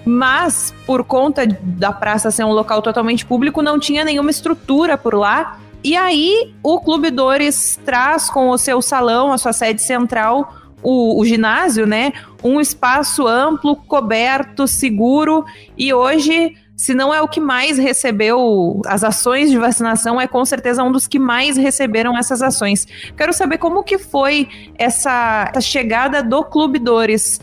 mas 0.09 0.73
por 0.87 1.05
conta 1.05 1.47
da 1.47 1.93
praça 1.93 2.31
ser 2.31 2.43
um 2.43 2.53
local 2.53 2.81
totalmente 2.81 3.27
público, 3.27 3.61
não 3.61 3.79
tinha 3.79 4.03
nenhuma 4.05 4.31
estrutura 4.31 4.97
por 4.97 5.15
lá. 5.15 5.59
E 5.85 5.95
aí 5.95 6.55
o 6.63 6.81
Clube 6.81 7.11
Dores 7.11 7.79
traz 7.85 8.31
com 8.31 8.49
o 8.49 8.57
seu 8.57 8.81
salão, 8.81 9.31
a 9.31 9.37
sua 9.37 9.53
sede 9.53 9.83
central, 9.83 10.55
o, 10.83 11.21
o, 11.21 11.25
ginásio, 11.27 11.87
né? 11.87 12.15
Um 12.43 12.59
espaço 12.59 13.27
amplo, 13.27 13.77
coberto, 13.77 14.67
seguro. 14.67 15.45
E 15.77 15.93
hoje, 15.93 16.57
se 16.75 16.95
não 16.95 17.13
é 17.13 17.21
o 17.21 17.29
que 17.29 17.41
mais 17.41 17.77
recebeu 17.77 18.81
as 18.87 19.05
ações 19.05 19.51
de 19.51 19.59
vacinação, 19.59 20.19
é 20.19 20.27
com 20.27 20.43
certeza 20.43 20.83
um 20.83 20.91
dos 20.91 21.07
que 21.07 21.19
mais 21.19 21.59
receberam 21.59 22.17
essas 22.17 22.41
ações. 22.41 22.87
Quero 23.15 23.35
saber 23.35 23.59
como 23.59 23.83
que 23.83 23.99
foi 23.99 24.49
essa, 24.79 25.51
essa 25.51 25.61
chegada 25.61 26.23
do 26.23 26.43
Clube 26.45 26.79
Dores 26.79 27.41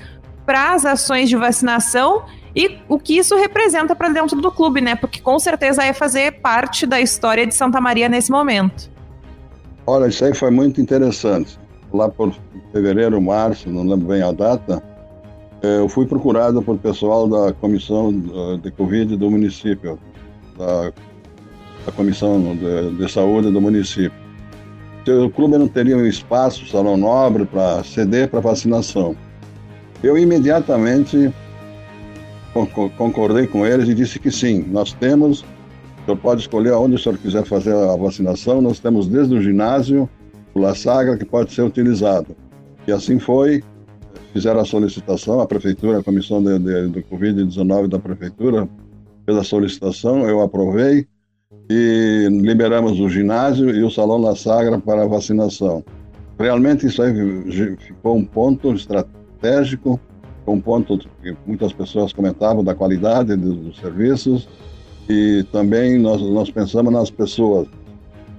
para 0.48 0.74
as 0.74 0.84
ações 0.84 1.30
de 1.30 1.36
vacinação 1.36 2.24
e 2.56 2.78
o 2.88 2.98
que 2.98 3.18
isso 3.18 3.36
representa 3.36 3.96
para 3.96 4.10
dentro 4.10 4.40
do 4.40 4.52
clube, 4.52 4.80
né? 4.80 4.96
Porque 4.96 5.20
com 5.20 5.38
certeza 5.38 5.84
é 5.84 5.92
fazer 5.92 6.40
parte 6.40 6.86
da 6.86 7.02
história 7.02 7.46
de 7.46 7.54
Santa 7.54 7.82
Maria 7.82 8.08
nesse 8.08 8.32
momento. 8.32 8.90
Olha, 9.86 10.08
isso 10.08 10.24
aí 10.24 10.34
foi 10.34 10.50
muito 10.52 10.80
interessante. 10.80 11.60
Lá 11.94 12.10
por 12.10 12.34
fevereiro, 12.72 13.22
março, 13.22 13.70
não 13.70 13.84
lembro 13.84 14.08
bem 14.08 14.22
a 14.22 14.32
data, 14.32 14.82
é, 15.62 15.80
eu 15.80 15.90
fui 15.90 16.06
procurado 16.06 16.62
por 16.62 16.78
pessoal 16.78 17.28
da 17.28 17.52
comissão 17.54 18.14
de 18.62 18.72
Covid 18.72 19.16
do 19.18 19.32
município, 19.32 19.98
da, 20.58 20.92
da 21.86 21.92
comissão 21.96 22.56
de, 22.56 22.98
de, 22.98 23.12
saúde 23.12 23.52
do 23.52 23.60
município. 23.60 24.26
O 25.08 25.30
clube 25.30 25.58
não 25.58 25.68
teria 25.68 25.98
um 25.98 26.06
espaço, 26.06 26.68
salão 26.68 26.98
nobre, 26.98 27.46
para 27.46 27.84
ceder 27.84 28.30
para 28.30 28.40
vacinação. 28.40 29.16
Eu 30.04 30.18
imediatamente 30.18 31.32
concordei 32.98 33.48
com 33.48 33.66
eles 33.66 33.90
e 33.90 33.94
disse 33.94 34.18
que 34.18 34.32
sim, 34.32 34.64
nós 34.72 34.94
temos, 34.94 35.42
o 35.42 36.06
senhor 36.06 36.18
pode 36.18 36.42
escolher 36.42 36.72
onde 36.72 36.96
o 36.96 37.00
senhor 37.00 37.18
quiser 37.18 37.44
fazer 37.44 37.76
a 37.76 37.96
vacinação, 37.98 38.62
nós 38.62 38.80
temos 38.80 39.08
desde 39.08 39.36
o 39.36 39.42
ginásio, 39.42 40.10
o 40.54 40.60
La 40.60 40.74
Sagra, 40.74 41.18
que 41.18 41.26
pode 41.26 41.52
ser 41.52 41.64
utilizado. 41.64 42.36
E 42.88 42.92
assim 42.92 43.20
foi, 43.20 43.62
fizeram 44.32 44.62
a 44.62 44.66
solicitação, 44.66 45.42
a 45.42 45.46
prefeitura, 45.48 46.00
a 46.00 46.04
comissão 46.04 46.42
de, 46.42 46.58
de, 46.60 46.88
do 46.88 47.04
Covid-19 47.04 47.88
da 47.90 48.00
prefeitura 48.00 48.70
fez 49.26 49.38
a 49.38 49.44
solicitação, 49.44 50.28
eu 50.28 50.42
aprovei 50.42 51.06
e 51.70 52.28
liberamos 52.32 53.00
o 53.00 53.10
ginásio 53.10 53.70
e 53.72 53.84
o 53.84 53.90
Salão 53.90 54.22
La 54.22 54.36
Sagra 54.36 54.80
para 54.80 55.08
vacinação. 55.08 55.84
Realmente 56.40 56.86
isso 56.86 57.02
aí 57.02 57.14
ficou 57.78 58.16
um 58.16 58.24
ponto 58.24 58.74
estratégico 58.74 60.00
um 60.52 60.62
ponto 60.62 60.98
que 60.98 61.36
muitas 61.46 61.74
pessoas 61.74 62.14
comentavam 62.14 62.64
da 62.64 62.76
qualidade 62.76 63.36
dos, 63.36 63.78
serviços 63.78 64.48
e 65.10 65.46
também 65.52 65.98
nós, 65.98 66.22
nós 66.22 66.50
pensamos 66.50 66.94
nas 66.94 67.10
pessoas 67.10 67.68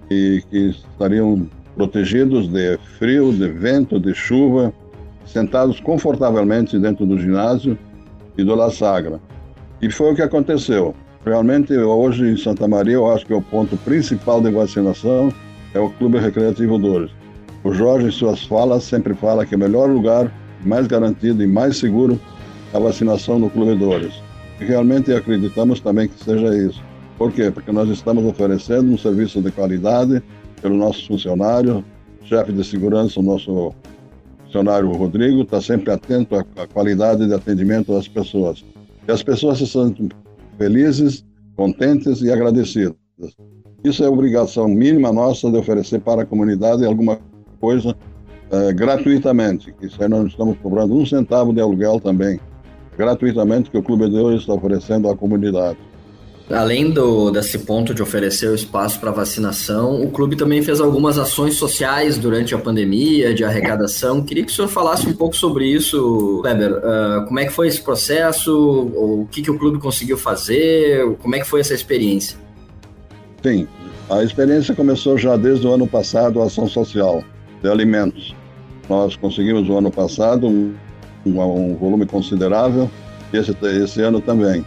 que, 0.09 0.43
que 0.51 0.59
estariam 0.71 1.49
protegidos 1.75 2.49
de 2.49 2.79
frio, 2.99 3.33
de 3.33 3.49
vento, 3.49 4.01
de 4.01 4.15
chuva, 4.15 4.73
sentados 5.25 5.81
confortavelmente 5.81 6.79
dentro 6.79 7.05
do 7.05 7.19
ginásio 7.19 7.79
e 8.39 8.45
do 8.45 8.55
La 8.55 8.71
Sagra. 8.71 9.21
E 9.83 9.91
foi 9.91 10.13
o 10.13 10.15
que 10.15 10.23
aconteceu. 10.23 10.95
Realmente, 11.25 11.77
hoje 11.77 12.25
em 12.25 12.37
Santa 12.37 12.69
Maria, 12.69 12.95
eu 12.95 13.11
acho 13.11 13.27
que 13.27 13.35
o 13.35 13.43
ponto 13.43 13.77
principal 13.79 14.41
de 14.41 14.51
vacinação 14.51 15.33
é 15.75 15.81
o 15.81 15.91
Clube 15.91 16.19
Recreativo 16.19 16.79
Dores. 16.79 17.11
O 17.65 17.73
Jorge, 17.73 18.07
em 18.07 18.11
suas 18.13 18.45
falas, 18.45 18.85
sempre 18.85 19.13
fala 19.15 19.45
que 19.45 19.55
é 19.55 19.57
o 19.57 19.61
melhor 19.61 19.91
lugar 19.91 20.33
mais 20.65 20.87
garantido 20.87 21.43
e 21.43 21.47
mais 21.47 21.77
seguro 21.77 22.21
a 22.73 22.79
vacinação 22.79 23.39
no 23.39 23.51
Clube 23.51 23.77
Dores. 23.77 24.15
E 24.61 24.65
realmente 24.65 25.13
acreditamos 25.13 25.81
também 25.81 26.09
que 26.09 26.23
seja 26.23 26.57
isso. 26.57 26.83
Por 27.19 27.33
quê? 27.33 27.51
Porque 27.51 27.73
nós 27.73 27.89
estamos 27.89 28.25
oferecendo 28.25 28.93
um 28.93 28.99
serviço 28.99 29.41
de 29.41 29.51
qualidade 29.51 30.23
pelo 30.61 30.77
nosso 30.77 31.07
funcionário, 31.07 31.85
chefe 32.25 32.53
de 32.53 32.65
segurança, 32.65 33.21
o 33.21 33.23
nosso 33.23 33.75
funcionário 34.45 34.91
Rodrigo, 34.93 35.43
está 35.43 35.61
sempre 35.61 35.93
atento 35.93 36.35
à, 36.35 36.67
qualidade 36.67 37.27
de 37.27 37.35
atendimento 37.35 37.93
das 37.93 38.09
pessoas. 38.09 38.65
E 39.07 39.13
as 39.13 39.23
pessoas 39.23 39.59
se 39.59 39.67
sentem 39.67 40.09
felizes, 40.59 41.25
contentes 41.57 42.21
e 42.23 42.31
agradecidas. 42.31 42.97
Isso 43.85 44.03
é 44.03 44.09
obrigação 44.09 44.69
mínima 44.69 45.13
nossa 45.13 45.51
de 45.51 45.57
oferecer 45.57 46.01
para 46.01 46.23
a 46.23 46.27
comunidade 46.27 46.85
alguma 46.85 47.19
coisa 47.61 47.97
é, 48.51 48.73
gratuitamente. 48.73 49.75
Isso 49.81 50.03
aí 50.03 50.09
nós 50.09 50.29
estamos 50.29 50.57
cobrando 50.59 50.95
um 50.95 51.05
centavo 51.05 51.53
de 51.53 51.61
aluguel 51.61 52.01
também, 52.01 52.41
gratuitamente, 52.97 53.71
que 53.71 53.79
o 53.79 53.83
Clube 53.83 54.09
de 54.09 54.17
Hoje 54.17 54.39
está 54.39 54.55
oferecendo 54.55 55.09
à 55.11 55.17
comunidade. 55.17 55.79
Além 56.49 56.93
do, 56.93 57.33
desse 57.33 57.59
ponto 57.59 57.93
de 57.93 58.01
oferecer 58.01 58.49
o 58.49 58.55
espaço 58.55 59.01
para 59.01 59.11
vacinação, 59.11 60.01
o 60.01 60.13
clube 60.13 60.37
também 60.37 60.63
fez 60.63 60.81
algumas 60.81 61.19
ações 61.19 61.57
sociais 61.57 62.19
durante 62.19 62.55
a 62.55 62.59
pandemia, 62.59 63.35
de 63.35 63.43
arrecadação. 63.43 64.23
Queria 64.23 64.45
que 64.45 64.53
o 64.53 64.55
senhor 64.55 64.69
falasse 64.69 65.09
um 65.09 65.13
pouco 65.13 65.35
sobre 65.35 65.67
isso, 65.67 66.41
Weber. 66.45 66.75
Uh, 66.75 67.27
como 67.27 67.41
é 67.41 67.47
que 67.47 67.53
foi 67.53 67.67
esse 67.67 67.83
processo? 67.83 68.57
O 68.57 69.27
que, 69.29 69.43
que 69.43 69.51
o 69.51 69.59
clube 69.59 69.81
conseguiu 69.81 70.17
fazer? 70.17 71.17
Como 71.17 71.35
é 71.35 71.41
que 71.41 71.47
foi 71.47 71.59
essa 71.59 71.75
experiência? 71.75 72.39
Sim, 73.43 73.67
a 74.09 74.23
experiência 74.23 74.73
começou 74.73 75.19
já 75.19 75.37
desde 75.37 75.67
o 75.67 75.73
ano 75.73 75.89
passado, 75.89 76.41
a 76.41 76.45
ação 76.45 76.69
social 76.69 77.25
de 77.63 77.69
alimentos. 77.69 78.35
Nós 78.89 79.17
conseguimos 79.17 79.69
o 79.69 79.77
ano 79.77 79.91
passado 79.91 80.47
um, 80.47 80.75
um 81.25 81.75
volume 81.77 82.07
considerável, 82.07 82.91
esse, 83.33 83.55
esse 83.83 84.03
ano 84.03 84.21
também. 84.21 84.65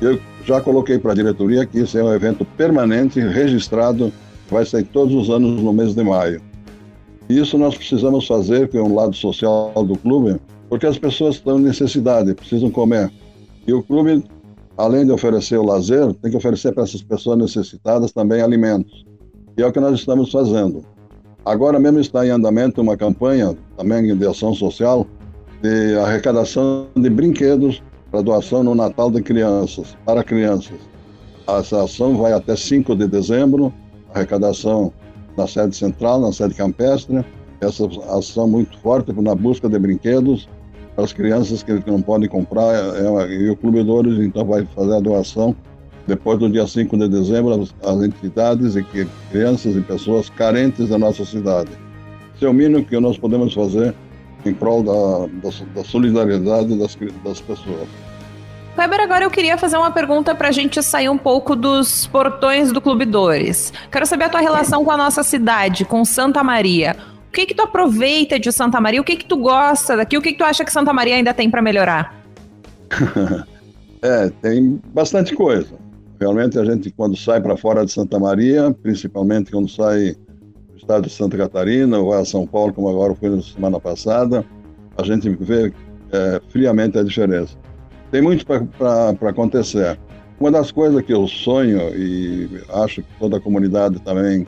Eu 0.00 0.18
já 0.44 0.60
coloquei 0.60 0.98
para 0.98 1.12
a 1.12 1.14
diretoria 1.14 1.66
que 1.66 1.78
esse 1.78 1.98
é 1.98 2.02
um 2.02 2.12
evento 2.12 2.44
permanente, 2.56 3.20
registrado, 3.20 4.12
vai 4.50 4.64
sair 4.64 4.84
todos 4.84 5.14
os 5.14 5.30
anos 5.30 5.62
no 5.62 5.72
mês 5.72 5.94
de 5.94 6.02
maio. 6.02 6.40
Isso 7.28 7.56
nós 7.56 7.76
precisamos 7.76 8.26
fazer, 8.26 8.68
que 8.68 8.76
é 8.76 8.82
um 8.82 8.94
lado 8.94 9.14
social 9.14 9.72
do 9.86 9.96
clube, 9.96 10.40
porque 10.68 10.86
as 10.86 10.98
pessoas 10.98 11.36
estão 11.36 11.60
em 11.60 11.62
necessidade, 11.62 12.34
precisam 12.34 12.70
comer. 12.70 13.12
E 13.66 13.72
o 13.72 13.82
clube, 13.82 14.24
além 14.76 15.04
de 15.04 15.12
oferecer 15.12 15.58
o 15.58 15.64
lazer, 15.64 16.12
tem 16.14 16.30
que 16.30 16.36
oferecer 16.36 16.72
para 16.72 16.82
essas 16.82 17.02
pessoas 17.02 17.38
necessitadas 17.38 18.10
também 18.10 18.40
alimentos. 18.40 19.04
E 19.56 19.62
é 19.62 19.66
o 19.66 19.72
que 19.72 19.78
nós 19.78 19.98
estamos 19.98 20.32
fazendo. 20.32 20.84
Agora 21.44 21.78
mesmo 21.78 22.00
está 22.00 22.26
em 22.26 22.30
andamento 22.30 22.80
uma 22.80 22.96
campanha, 22.96 23.56
também 23.76 24.16
de 24.16 24.26
ação 24.26 24.54
social, 24.54 25.06
de 25.62 25.96
arrecadação 25.98 26.86
de 26.94 27.08
brinquedos 27.08 27.82
para 28.10 28.22
doação 28.22 28.62
no 28.62 28.74
Natal 28.74 29.10
de 29.10 29.22
crianças, 29.22 29.96
para 30.04 30.22
crianças. 30.22 30.78
Essa 31.48 31.84
ação 31.84 32.16
vai 32.16 32.32
até 32.32 32.54
5 32.54 32.94
de 32.94 33.06
dezembro, 33.06 33.72
arrecadação 34.14 34.92
na 35.36 35.46
sede 35.46 35.74
central, 35.74 36.20
na 36.20 36.32
sede 36.32 36.54
campestre. 36.54 37.24
Essa 37.60 37.86
ação 38.10 38.48
muito 38.48 38.78
forte 38.78 39.12
na 39.12 39.34
busca 39.34 39.68
de 39.68 39.78
brinquedos 39.78 40.48
para 40.94 41.04
as 41.04 41.12
crianças 41.12 41.62
que 41.62 41.72
não 41.86 42.02
podem 42.02 42.28
comprar. 42.28 42.74
É, 42.74 43.32
e 43.32 43.50
o 43.50 43.56
Clube 43.56 43.82
Dores, 43.82 44.18
então, 44.18 44.44
vai 44.44 44.64
fazer 44.66 44.94
a 44.94 45.00
doação 45.00 45.56
depois 46.10 46.40
do 46.40 46.50
dia 46.50 46.66
5 46.66 46.96
de 46.98 47.08
dezembro, 47.08 47.68
as, 47.84 48.02
entidades 48.02 48.74
e 48.74 48.84
crianças 49.30 49.76
e 49.76 49.80
pessoas 49.80 50.28
carentes 50.28 50.88
da 50.88 50.98
nossa 50.98 51.24
cidade. 51.24 51.70
Esse 52.34 52.44
é 52.44 52.48
o 52.48 52.52
mínimo 52.52 52.84
que 52.84 52.98
nós 52.98 53.16
podemos 53.16 53.54
fazer 53.54 53.94
em 54.44 54.52
prol 54.52 54.82
da, 54.82 55.26
da, 55.40 55.64
da 55.72 55.84
solidariedade 55.84 56.76
das, 56.76 56.98
das 57.24 57.40
pessoas. 57.40 57.88
Weber, 58.76 59.00
agora 59.00 59.24
eu 59.24 59.30
queria 59.30 59.56
fazer 59.56 59.76
uma 59.76 59.92
pergunta 59.92 60.34
para 60.34 60.48
a 60.48 60.52
gente 60.52 60.82
sair 60.82 61.08
um 61.08 61.18
pouco 61.18 61.54
dos 61.54 62.08
portões 62.08 62.72
do 62.72 62.80
Clube 62.80 63.04
Dores. 63.04 63.72
Quero 63.92 64.06
saber 64.06 64.24
a 64.24 64.28
tua 64.28 64.40
relação 64.40 64.84
com 64.84 64.90
a 64.90 64.96
nossa 64.96 65.22
cidade, 65.22 65.84
com 65.84 66.04
Santa 66.04 66.42
Maria. 66.42 66.96
O 67.28 67.32
que 67.32 67.46
que 67.46 67.54
tu 67.54 67.62
aproveita 67.62 68.36
de 68.36 68.50
Santa 68.50 68.80
Maria? 68.80 69.00
O 69.00 69.04
que 69.04 69.16
que 69.16 69.24
tu 69.24 69.36
gosta 69.36 69.96
daqui? 69.96 70.18
O 70.18 70.22
que 70.22 70.32
que 70.32 70.38
tu 70.38 70.44
acha 70.44 70.64
que 70.64 70.72
Santa 70.72 70.92
Maria 70.92 71.14
ainda 71.14 71.32
tem 71.32 71.48
para 71.48 71.62
melhorar? 71.62 72.20
é, 74.02 74.30
tem 74.42 74.80
bastante 74.92 75.36
coisa. 75.36 75.89
Realmente 76.20 76.58
a 76.58 76.64
gente 76.66 76.90
quando 76.90 77.16
sai 77.16 77.40
para 77.40 77.56
fora 77.56 77.84
de 77.84 77.90
Santa 77.90 78.18
Maria, 78.18 78.70
principalmente 78.82 79.50
quando 79.50 79.70
sai 79.70 80.14
do 80.68 80.76
estado 80.76 81.06
de 81.06 81.10
Santa 81.12 81.34
Catarina 81.38 81.98
ou 81.98 82.12
a 82.12 82.24
São 82.26 82.46
Paulo, 82.46 82.74
como 82.74 82.90
agora 82.90 83.14
foi 83.14 83.30
na 83.30 83.40
semana 83.40 83.80
passada, 83.80 84.44
a 84.98 85.02
gente 85.02 85.30
vê 85.30 85.72
é, 86.12 86.40
friamente 86.48 86.98
a 86.98 87.02
diferença. 87.02 87.56
Tem 88.10 88.20
muito 88.20 88.44
para 88.44 89.30
acontecer. 89.30 89.98
Uma 90.38 90.50
das 90.50 90.70
coisas 90.70 91.02
que 91.02 91.12
eu 91.12 91.26
sonho 91.26 91.80
e 91.96 92.62
acho 92.74 93.02
que 93.02 93.08
toda 93.18 93.38
a 93.38 93.40
comunidade 93.40 93.98
também 94.00 94.46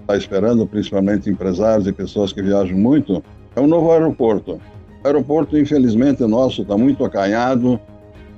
está 0.00 0.18
esperando, 0.18 0.66
principalmente 0.66 1.30
empresários 1.30 1.86
e 1.86 1.92
pessoas 1.92 2.30
que 2.30 2.42
viajam 2.42 2.76
muito, 2.76 3.22
é 3.54 3.60
um 3.60 3.66
novo 3.66 3.90
aeroporto. 3.90 4.60
O 5.02 5.06
aeroporto, 5.06 5.56
infelizmente, 5.56 6.22
nosso 6.24 6.60
está 6.60 6.76
muito 6.76 7.04
acanhado, 7.04 7.80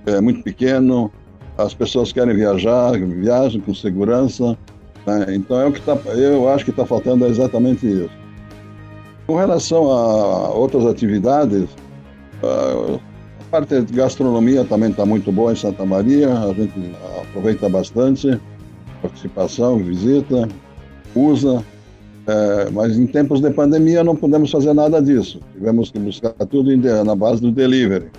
é 0.07 0.21
muito 0.21 0.43
pequeno, 0.45 1.11
as 1.59 1.75
pessoas 1.75 2.13
querem 2.13 2.35
viajar, 2.35 2.93
viajam 2.93 3.61
com 3.61 3.75
segurança. 3.75 4.57
Né? 5.05 5.35
Então 5.35 5.61
é 5.61 5.67
o 5.67 5.73
que 5.73 5.83
tá, 5.83 5.97
eu 6.15 6.49
acho 6.49 6.65
que 6.65 6.71
está 6.71 6.87
faltando 6.87 7.27
é 7.27 7.29
exatamente 7.29 7.87
isso. 7.87 8.11
Com 9.27 9.37
relação 9.37 9.91
a 9.91 10.51
outras 10.51 10.87
atividades, 10.87 11.69
a 12.43 13.45
parte 13.51 13.83
de 13.83 13.93
gastronomia 13.93 14.65
também 14.65 14.91
está 14.91 15.05
muito 15.05 15.31
boa 15.33 15.53
em 15.53 15.57
Santa 15.57 15.85
Maria, 15.85 16.33
a 16.33 16.53
gente 16.55 16.73
aproveita 17.23 17.69
bastante, 17.69 18.41
participação, 19.03 19.79
visita, 19.79 20.49
usa, 21.15 21.63
é, 22.27 22.71
mas 22.71 22.97
em 22.97 23.07
tempos 23.07 23.41
de 23.41 23.51
pandemia 23.51 24.05
não 24.05 24.15
podemos 24.15 24.51
fazer 24.51 24.73
nada 24.73 25.03
disso. 25.03 25.41
Tivemos 25.55 25.91
que 25.91 25.99
buscar 25.99 26.33
tudo 26.51 26.71
na 27.05 27.15
base 27.15 27.43
do 27.43 27.51
delivery. 27.51 28.11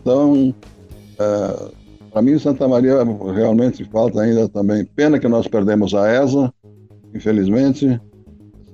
Então, 0.00 0.54
é, 1.18 1.81
para 2.12 2.20
mim, 2.20 2.38
Santa 2.38 2.68
Maria 2.68 3.02
realmente 3.34 3.84
falta 3.84 4.20
ainda 4.20 4.46
também. 4.48 4.84
Pena 4.84 5.18
que 5.18 5.26
nós 5.26 5.48
perdemos 5.48 5.94
a 5.94 6.12
ESA, 6.12 6.52
infelizmente. 7.14 7.98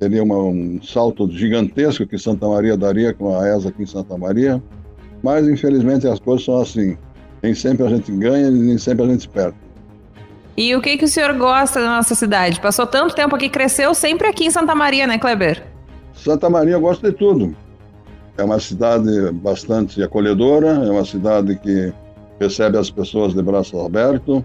Seria 0.01 0.23
uma, 0.23 0.37
um 0.39 0.81
salto 0.83 1.31
gigantesco 1.31 2.07
que 2.07 2.19
Santa 2.19 2.49
Maria 2.49 2.77
daria 2.77 3.15
com 3.15 3.39
a 3.39 3.49
ESA 3.49 3.69
aqui 3.69 3.83
em 3.85 3.87
Santa 3.87 4.19
Maria. 4.19 4.63
Mas, 5.23 5.47
infelizmente, 5.49 6.07
as 6.07 6.19
coisas 6.19 6.45
são 6.45 6.61
assim. 6.61 6.97
Nem 7.41 7.55
sempre 7.55 7.87
a 7.87 7.89
gente 7.89 8.11
ganha 8.11 8.49
e 8.49 8.51
nem 8.51 8.77
sempre 8.77 9.05
a 9.05 9.09
gente 9.09 9.29
perde. 9.29 9.57
E 10.57 10.75
o 10.75 10.81
que, 10.81 10.97
que 10.97 11.05
o 11.05 11.09
senhor 11.09 11.33
gosta 11.35 11.81
da 11.81 11.87
nossa 11.87 12.17
cidade? 12.17 12.61
Passou 12.61 12.87
tanto 12.87 13.15
tempo 13.15 13.37
aqui, 13.37 13.49
cresceu 13.49 13.95
sempre 13.95 14.27
aqui 14.27 14.47
em 14.47 14.51
Santa 14.51 14.75
Maria, 14.75 15.07
né, 15.07 15.17
Kleber? 15.17 15.65
Santa 16.13 16.51
Maria 16.51 16.75
eu 16.75 16.81
gosto 16.81 17.09
de 17.09 17.17
tudo. 17.17 17.55
É 18.37 18.43
uma 18.43 18.59
cidade 18.59 19.31
bastante 19.33 20.03
acolhedora, 20.03 20.85
é 20.85 20.91
uma 20.91 21.05
cidade 21.05 21.57
que 21.57 21.93
recebe 22.41 22.79
as 22.79 22.91
pessoas 22.91 23.35
de 23.35 23.43
braços 23.43 23.79
abertos. 23.85 24.43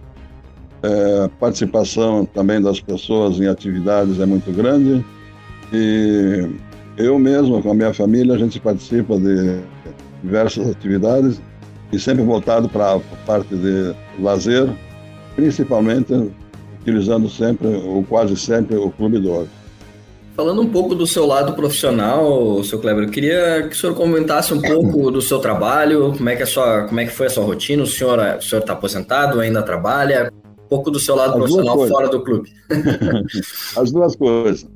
É, 0.81 1.25
a 1.25 1.29
participação 1.39 2.25
também 2.25 2.61
das 2.61 2.79
pessoas 2.81 3.39
em 3.39 3.47
atividades 3.47 4.19
é 4.19 4.25
muito 4.25 4.51
grande. 4.51 5.05
E 5.71 6.49
eu 6.97 7.17
mesmo, 7.17 7.61
com 7.61 7.71
a 7.71 7.73
minha 7.73 7.93
família, 7.93 8.35
a 8.35 8.37
gente 8.37 8.59
participa 8.59 9.17
de 9.17 9.59
diversas 10.21 10.69
atividades 10.69 11.41
e 11.91 11.99
sempre 11.99 12.23
voltado 12.23 12.67
para 12.67 12.95
a 12.95 12.99
parte 13.25 13.55
de 13.55 13.95
lazer, 14.19 14.69
principalmente 15.35 16.31
utilizando 16.81 17.29
sempre, 17.29 17.67
ou 17.67 18.03
quase 18.03 18.35
sempre, 18.35 18.75
o 18.75 18.89
Clube 18.91 19.19
do 19.19 19.31
Falando 20.35 20.61
um 20.61 20.69
pouco 20.69 20.95
do 20.95 21.05
seu 21.05 21.27
lado 21.27 21.53
profissional, 21.53 22.63
seu 22.63 22.79
Kleber, 22.79 23.03
eu 23.03 23.11
queria 23.11 23.67
que 23.67 23.75
o 23.75 23.79
senhor 23.79 23.95
comentasse 23.95 24.51
um 24.51 24.59
pouco 24.59 25.11
do 25.11 25.21
seu 25.21 25.37
trabalho, 25.37 26.13
como 26.17 26.27
é 26.27 26.35
que, 26.35 26.41
é 26.41 26.45
sua, 26.45 26.85
como 26.85 26.99
é 26.99 27.05
que 27.05 27.11
foi 27.11 27.27
a 27.27 27.29
sua 27.29 27.45
rotina, 27.45 27.83
o 27.83 27.87
senhor 27.87 28.17
o 28.17 28.41
senhor 28.41 28.61
está 28.61 28.73
aposentado, 28.73 29.39
ainda 29.39 29.61
trabalha, 29.61 30.31
um 30.65 30.67
pouco 30.67 30.89
do 30.89 30.99
seu 30.99 31.15
lado 31.15 31.33
As 31.33 31.37
profissional 31.37 31.87
fora 31.87 32.09
do 32.09 32.23
clube. 32.23 32.49
As 33.77 33.91
duas 33.91 34.15
coisas. 34.15 34.67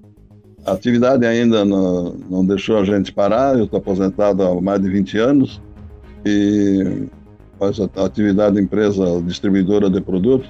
A 0.64 0.74
atividade 0.74 1.26
ainda 1.26 1.66
não, 1.66 2.16
não 2.30 2.46
deixou 2.46 2.78
a 2.78 2.86
gente 2.86 3.12
parar, 3.12 3.58
eu 3.58 3.66
estou 3.66 3.80
aposentado 3.80 4.44
há 4.44 4.62
mais 4.62 4.80
de 4.80 4.90
20 4.90 5.18
anos 5.18 5.62
e 6.24 7.08
faço 7.58 7.90
a 7.96 8.06
atividade 8.06 8.56
da 8.56 8.62
empresa 8.62 9.20
distribuidora 9.24 9.90
de 9.90 10.02
produtos. 10.02 10.50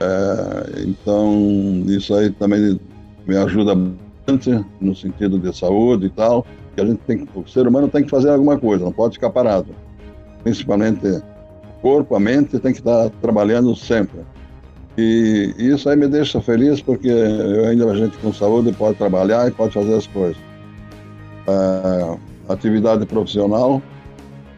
É, 0.00 0.80
então, 0.80 1.84
isso 1.86 2.12
aí 2.12 2.30
também 2.30 2.80
me 3.26 3.36
ajuda 3.36 3.76
no 4.80 4.94
sentido 4.94 5.38
de 5.38 5.56
saúde 5.56 6.06
e 6.06 6.10
tal, 6.10 6.44
que 6.74 6.80
a 6.80 6.84
gente 6.84 6.98
tem, 7.06 7.26
o 7.34 7.46
ser 7.46 7.66
humano 7.66 7.88
tem 7.88 8.04
que 8.04 8.10
fazer 8.10 8.30
alguma 8.30 8.58
coisa, 8.58 8.84
não 8.84 8.92
pode 8.92 9.14
ficar 9.14 9.30
parado. 9.30 9.68
Principalmente 10.42 11.06
o 11.06 11.22
corpo, 11.80 12.14
a 12.14 12.20
mente 12.20 12.58
tem 12.58 12.72
que 12.72 12.78
estar 12.78 13.10
trabalhando 13.22 13.74
sempre. 13.74 14.20
E 14.98 15.54
isso 15.58 15.88
aí 15.88 15.96
me 15.96 16.08
deixa 16.08 16.40
feliz 16.40 16.80
porque 16.80 17.10
ainda 17.68 17.90
a 17.90 17.94
gente 17.94 18.16
com 18.18 18.32
saúde 18.32 18.72
pode 18.72 18.96
trabalhar 18.96 19.46
e 19.46 19.50
pode 19.50 19.74
fazer 19.74 19.94
as 19.94 20.06
coisas. 20.06 20.36
Atividade 22.48 23.04
profissional 23.06 23.82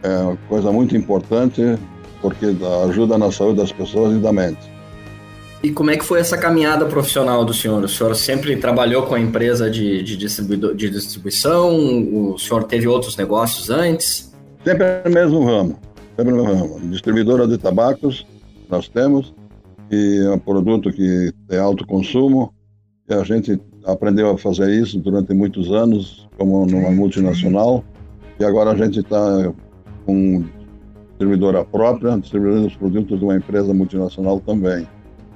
é 0.02 0.18
uma 0.18 0.36
coisa 0.48 0.70
muito 0.70 0.96
importante 0.96 1.78
porque 2.22 2.46
ajuda 2.88 3.18
na 3.18 3.32
saúde 3.32 3.58
das 3.58 3.72
pessoas 3.72 4.14
e 4.16 4.18
da 4.18 4.32
mente. 4.32 4.77
E 5.60 5.72
como 5.72 5.90
é 5.90 5.96
que 5.96 6.04
foi 6.04 6.20
essa 6.20 6.38
caminhada 6.38 6.86
profissional 6.86 7.44
do 7.44 7.52
senhor? 7.52 7.82
O 7.82 7.88
senhor 7.88 8.14
sempre 8.14 8.56
trabalhou 8.56 9.06
com 9.06 9.16
a 9.16 9.20
empresa 9.20 9.68
de, 9.68 10.02
de, 10.04 10.16
de 10.16 10.90
distribuição? 10.90 12.32
O 12.32 12.38
senhor 12.38 12.62
teve 12.64 12.86
outros 12.86 13.16
negócios 13.16 13.68
antes? 13.68 14.32
Sempre 14.64 14.86
no 15.04 15.10
mesmo 15.10 15.44
ramo. 15.44 15.78
Sempre 16.16 16.32
no 16.32 16.44
mesmo 16.44 16.74
ramo. 16.74 16.90
Distribuidora 16.90 17.48
de 17.48 17.58
tabacos, 17.58 18.24
nós 18.70 18.86
temos, 18.86 19.34
e 19.90 20.22
é 20.24 20.30
um 20.30 20.38
produto 20.38 20.92
que 20.92 21.32
tem 21.48 21.58
alto 21.58 21.84
consumo. 21.84 22.54
E 23.08 23.14
a 23.14 23.24
gente 23.24 23.60
aprendeu 23.84 24.30
a 24.30 24.38
fazer 24.38 24.70
isso 24.70 25.00
durante 25.00 25.34
muitos 25.34 25.72
anos, 25.72 26.28
como 26.38 26.66
numa 26.66 26.92
multinacional. 26.92 27.84
E 28.38 28.44
agora 28.44 28.70
a 28.70 28.76
gente 28.76 29.00
está 29.00 29.52
com 30.06 30.44
distribuidora 31.08 31.64
própria, 31.64 32.16
distribuindo 32.16 32.68
os 32.68 32.76
produtos 32.76 33.18
de 33.18 33.24
uma 33.24 33.34
empresa 33.34 33.74
multinacional 33.74 34.38
também 34.38 34.86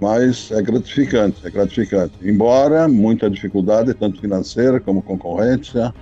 mas 0.02 0.50
é 0.50 0.60
gratificante, 0.60 1.46
é 1.46 1.50
gratificante. 1.50 2.14
Embora 2.24 2.88
muita 2.88 3.30
dificuldade, 3.30 3.94
tanto 3.94 4.20
financeira 4.20 4.80
como 4.80 5.00
concorrência, 5.00 5.94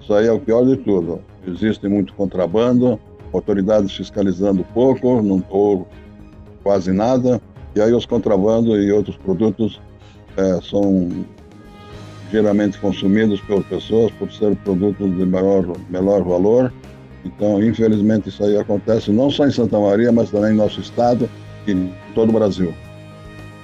isso 0.00 0.14
aí 0.14 0.26
é 0.26 0.32
o 0.32 0.40
pior 0.40 0.64
de 0.64 0.78
tudo. 0.78 1.20
Existe 1.46 1.86
muito 1.86 2.14
contrabando, 2.14 2.98
autoridades 3.34 3.94
fiscalizando 3.94 4.64
pouco, 4.72 5.20
não 5.20 5.44
ou 5.50 5.86
quase 6.62 6.90
nada, 6.90 7.38
e 7.76 7.82
aí 7.82 7.92
os 7.92 8.06
contrabandos 8.06 8.82
e 8.82 8.90
outros 8.90 9.18
produtos 9.18 9.78
é, 10.38 10.58
são 10.62 11.10
geralmente 12.32 12.78
consumidos 12.78 13.42
pelas 13.42 13.66
pessoas 13.66 14.10
por 14.12 14.32
ser 14.32 14.56
produtos 14.56 15.14
de 15.18 15.26
maior, 15.26 15.70
melhor 15.90 16.24
valor. 16.24 16.72
Então, 17.26 17.62
infelizmente, 17.62 18.30
isso 18.30 18.42
aí 18.42 18.56
acontece 18.56 19.10
não 19.10 19.30
só 19.30 19.46
em 19.46 19.50
Santa 19.50 19.78
Maria, 19.78 20.10
mas 20.10 20.30
também 20.30 20.54
em 20.54 20.56
nosso 20.56 20.80
estado 20.80 21.28
e 21.66 21.72
em 21.72 21.92
todo 22.14 22.30
o 22.30 22.32
Brasil. 22.32 22.72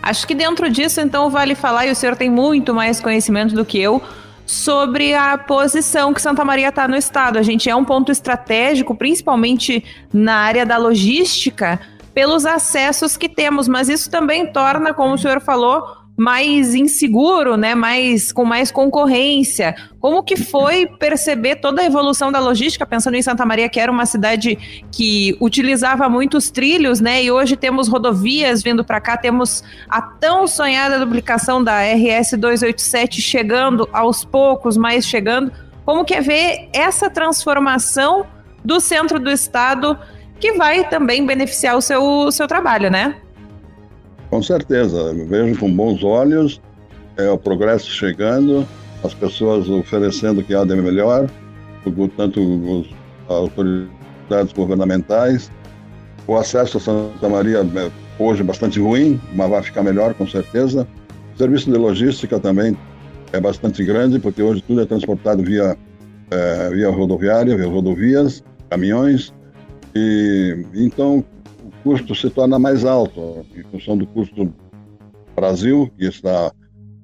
Acho 0.02 0.26
que 0.26 0.34
dentro 0.34 0.70
disso, 0.70 1.00
então, 1.00 1.28
vale 1.28 1.54
falar, 1.54 1.86
e 1.86 1.90
o 1.90 1.94
senhor 1.94 2.16
tem 2.16 2.30
muito 2.30 2.74
mais 2.74 3.00
conhecimento 3.00 3.54
do 3.54 3.64
que 3.64 3.78
eu, 3.78 4.02
sobre 4.46 5.14
a 5.14 5.38
posição 5.38 6.12
que 6.12 6.20
Santa 6.20 6.44
Maria 6.44 6.70
está 6.70 6.88
no 6.88 6.96
estado. 6.96 7.38
A 7.38 7.42
gente 7.42 7.68
é 7.70 7.76
um 7.76 7.84
ponto 7.84 8.10
estratégico, 8.10 8.94
principalmente 8.94 9.84
na 10.12 10.36
área 10.36 10.66
da 10.66 10.76
logística, 10.76 11.78
pelos 12.12 12.44
acessos 12.44 13.16
que 13.16 13.28
temos, 13.28 13.68
mas 13.68 13.88
isso 13.88 14.10
também 14.10 14.52
torna, 14.52 14.92
como 14.92 15.14
o 15.14 15.18
senhor 15.18 15.40
falou, 15.40 15.99
mais 16.20 16.74
inseguro, 16.74 17.56
né? 17.56 17.74
Mais 17.74 18.30
com 18.30 18.44
mais 18.44 18.70
concorrência. 18.70 19.74
Como 19.98 20.22
que 20.22 20.36
foi 20.36 20.86
perceber 20.86 21.56
toda 21.56 21.80
a 21.80 21.86
evolução 21.86 22.30
da 22.30 22.38
logística, 22.38 22.84
pensando 22.84 23.14
em 23.14 23.22
Santa 23.22 23.46
Maria, 23.46 23.70
que 23.70 23.80
era 23.80 23.90
uma 23.90 24.04
cidade 24.04 24.84
que 24.92 25.34
utilizava 25.40 26.10
muitos 26.10 26.50
trilhos, 26.50 27.00
né? 27.00 27.24
E 27.24 27.30
hoje 27.30 27.56
temos 27.56 27.88
rodovias 27.88 28.62
vindo 28.62 28.84
para 28.84 29.00
cá, 29.00 29.16
temos 29.16 29.64
a 29.88 30.02
tão 30.02 30.46
sonhada 30.46 30.98
duplicação 30.98 31.64
da 31.64 31.80
RS 31.80 32.32
287 32.32 33.22
chegando 33.22 33.88
aos 33.90 34.22
poucos, 34.22 34.76
mais 34.76 35.06
chegando. 35.06 35.50
Como 35.86 36.04
que 36.04 36.12
é 36.12 36.20
ver 36.20 36.68
essa 36.74 37.08
transformação 37.08 38.26
do 38.62 38.78
centro 38.78 39.18
do 39.18 39.30
estado 39.30 39.98
que 40.38 40.52
vai 40.52 40.86
também 40.86 41.24
beneficiar 41.24 41.78
o 41.78 41.80
seu, 41.80 42.30
seu 42.30 42.46
trabalho, 42.46 42.90
né? 42.90 43.16
Com 44.30 44.42
certeza, 44.42 45.12
vejo 45.12 45.58
com 45.58 45.74
bons 45.74 46.04
olhos 46.04 46.60
é, 47.16 47.28
o 47.30 47.36
progresso 47.36 47.90
chegando, 47.90 48.66
as 49.02 49.12
pessoas 49.12 49.68
oferecendo 49.68 50.40
o 50.40 50.44
que 50.44 50.54
há 50.54 50.64
de 50.64 50.76
melhor, 50.76 51.28
tanto 52.16 52.86
as 53.28 53.30
autoridades 53.30 54.52
governamentais. 54.54 55.50
O 56.26 56.36
acesso 56.36 56.78
a 56.78 56.80
Santa 56.80 57.28
Maria 57.28 57.58
é, 57.58 57.90
hoje 58.22 58.42
é 58.42 58.44
bastante 58.44 58.78
ruim, 58.78 59.20
mas 59.34 59.50
vai 59.50 59.62
ficar 59.62 59.82
melhor 59.82 60.14
com 60.14 60.26
certeza. 60.26 60.86
O 61.34 61.38
serviço 61.38 61.70
de 61.70 61.76
logística 61.76 62.38
também 62.38 62.76
é 63.32 63.40
bastante 63.40 63.84
grande, 63.84 64.18
porque 64.18 64.42
hoje 64.42 64.62
tudo 64.62 64.80
é 64.80 64.86
transportado 64.86 65.42
via, 65.42 65.76
é, 66.30 66.70
via 66.70 66.88
rodoviária, 66.88 67.56
via 67.56 67.66
rodovias, 67.66 68.44
caminhões. 68.68 69.32
E 69.94 70.64
então 70.74 71.24
custo 71.82 72.14
se 72.14 72.30
torna 72.30 72.58
mais 72.58 72.84
alto, 72.84 73.44
em 73.56 73.62
função 73.64 73.96
do 73.96 74.06
custo 74.06 74.52
Brasil, 75.34 75.90
que 75.96 76.06
está 76.06 76.52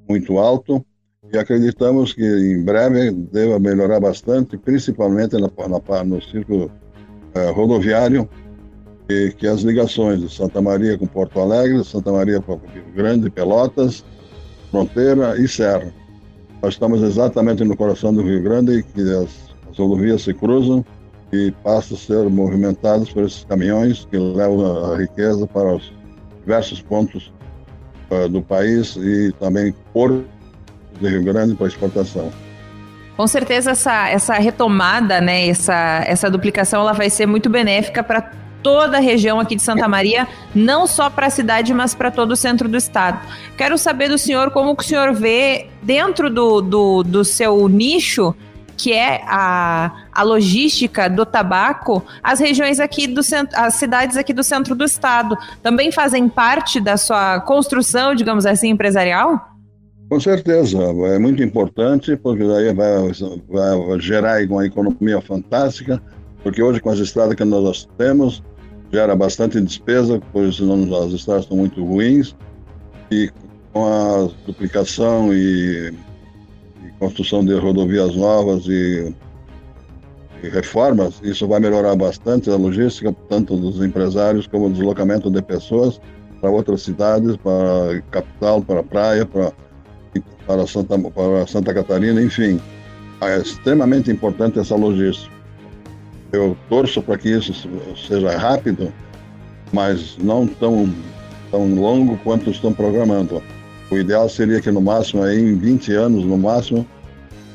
muito 0.08 0.38
alto, 0.38 0.84
e 1.32 1.38
acreditamos 1.38 2.12
que 2.12 2.22
em 2.22 2.62
breve 2.62 3.10
deva 3.10 3.58
melhorar 3.58 4.00
bastante, 4.00 4.56
principalmente 4.56 5.34
na, 5.34 5.50
na, 5.68 6.04
no 6.04 6.22
círculo 6.22 6.70
eh, 7.34 7.50
rodoviário, 7.50 8.28
e 9.08 9.32
que 9.32 9.46
as 9.46 9.60
ligações 9.60 10.20
de 10.20 10.28
Santa 10.28 10.60
Maria 10.60 10.98
com 10.98 11.06
Porto 11.06 11.40
Alegre, 11.40 11.84
Santa 11.84 12.12
Maria 12.12 12.40
com 12.40 12.54
Rio 12.56 12.84
Grande, 12.94 13.30
Pelotas, 13.30 14.04
Fronteira 14.70 15.40
e 15.40 15.46
Serra. 15.46 15.92
Nós 16.62 16.74
estamos 16.74 17.02
exatamente 17.02 17.62
no 17.64 17.76
coração 17.76 18.12
do 18.12 18.22
Rio 18.22 18.42
Grande, 18.42 18.82
que 18.82 19.00
as, 19.00 19.30
as 19.70 19.78
rodovias 19.78 20.22
se 20.22 20.34
cruzam, 20.34 20.84
e 21.32 21.50
passam 21.62 21.96
a 21.96 22.00
ser 22.00 22.30
movimentados 22.30 23.10
por 23.12 23.24
esses 23.24 23.44
caminhões 23.44 24.06
que 24.10 24.16
levam 24.16 24.92
a 24.92 24.96
riqueza 24.96 25.46
para 25.46 25.74
os 25.74 25.92
diversos 26.40 26.80
pontos 26.80 27.32
uh, 28.10 28.28
do 28.28 28.40
país 28.40 28.96
e 28.96 29.32
também 29.40 29.74
Porto 29.92 30.24
de 31.00 31.08
Rio 31.08 31.24
Grande 31.24 31.54
para 31.54 31.66
exportação. 31.66 32.30
Com 33.16 33.26
certeza 33.26 33.70
essa, 33.70 34.08
essa 34.08 34.34
retomada, 34.34 35.20
né, 35.20 35.48
essa, 35.48 36.02
essa 36.06 36.30
duplicação, 36.30 36.82
ela 36.82 36.92
vai 36.92 37.08
ser 37.08 37.26
muito 37.26 37.48
benéfica 37.48 38.02
para 38.02 38.30
toda 38.62 38.98
a 38.98 39.00
região 39.00 39.38
aqui 39.38 39.56
de 39.56 39.62
Santa 39.62 39.86
Maria, 39.86 40.26
não 40.54 40.86
só 40.86 41.08
para 41.08 41.28
a 41.28 41.30
cidade, 41.30 41.72
mas 41.72 41.94
para 41.94 42.10
todo 42.10 42.32
o 42.32 42.36
centro 42.36 42.68
do 42.68 42.76
estado. 42.76 43.20
Quero 43.56 43.78
saber 43.78 44.08
do 44.08 44.18
senhor 44.18 44.50
como 44.50 44.74
que 44.74 44.82
o 44.82 44.86
senhor 44.86 45.14
vê 45.14 45.68
dentro 45.82 46.28
do, 46.28 46.60
do, 46.60 47.02
do 47.02 47.24
seu 47.24 47.68
nicho 47.68 48.34
que 48.76 48.92
é 48.92 49.22
a, 49.24 50.04
a 50.12 50.22
logística 50.22 51.08
do 51.08 51.24
tabaco, 51.24 52.04
as 52.22 52.38
regiões 52.38 52.78
aqui 52.78 53.06
do 53.06 53.22
centro, 53.22 53.58
as 53.58 53.74
cidades 53.74 54.16
aqui 54.16 54.32
do 54.32 54.42
centro 54.42 54.74
do 54.74 54.84
estado 54.84 55.36
também 55.62 55.90
fazem 55.90 56.28
parte 56.28 56.80
da 56.80 56.96
sua 56.96 57.40
construção, 57.40 58.14
digamos 58.14 58.44
assim, 58.46 58.68
empresarial? 58.68 59.56
Com 60.08 60.20
certeza, 60.20 60.78
é 60.78 61.18
muito 61.18 61.42
importante, 61.42 62.16
porque 62.16 62.46
daí 62.46 62.72
vai, 62.72 63.12
vai 63.48 64.00
gerar 64.00 64.44
uma 64.44 64.64
economia 64.64 65.20
fantástica, 65.20 66.00
porque 66.44 66.62
hoje 66.62 66.78
com 66.78 66.90
as 66.90 67.00
estradas 67.00 67.34
que 67.34 67.44
nós 67.44 67.88
temos, 67.98 68.42
gera 68.92 69.16
bastante 69.16 69.60
despesa, 69.60 70.20
pois 70.32 70.60
as 70.60 71.12
estradas 71.12 71.42
estão 71.42 71.56
muito 71.56 71.84
ruins, 71.84 72.36
e 73.10 73.30
com 73.72 73.84
a 73.84 74.28
duplicação 74.46 75.34
e 75.34 75.92
construção 76.98 77.44
de 77.44 77.54
rodovias 77.54 78.14
novas 78.14 78.66
e 78.66 79.14
e 80.42 80.48
reformas, 80.48 81.20
isso 81.22 81.46
vai 81.46 81.60
melhorar 81.60 81.96
bastante 81.96 82.50
a 82.50 82.56
logística, 82.56 83.14
tanto 83.28 83.56
dos 83.56 83.82
empresários 83.84 84.46
como 84.46 84.66
o 84.66 84.70
deslocamento 84.70 85.30
de 85.30 85.40
pessoas 85.42 86.00
para 86.40 86.50
outras 86.50 86.82
cidades, 86.82 87.36
para 87.36 88.02
capital, 88.10 88.62
para 88.62 88.82
praia, 88.82 89.24
para, 89.24 89.52
para, 90.46 90.66
Santa, 90.66 90.98
para 90.98 91.46
Santa 91.46 91.72
Catarina, 91.72 92.20
enfim. 92.20 92.60
É 93.20 93.38
extremamente 93.38 94.10
importante 94.10 94.58
essa 94.58 94.76
logística. 94.76 95.34
Eu 96.32 96.56
torço 96.68 97.00
para 97.00 97.16
que 97.16 97.30
isso 97.30 97.52
seja 98.06 98.36
rápido, 98.36 98.92
mas 99.72 100.18
não 100.18 100.46
tão, 100.46 100.92
tão 101.50 101.74
longo 101.74 102.18
quanto 102.18 102.50
estão 102.50 102.74
programando. 102.74 103.42
O 103.90 103.96
ideal 103.96 104.28
seria 104.28 104.60
que 104.60 104.70
no 104.70 104.80
máximo, 104.80 105.22
aí, 105.22 105.38
em 105.38 105.56
20 105.56 105.92
anos, 105.92 106.24
no 106.24 106.36
máximo, 106.36 106.86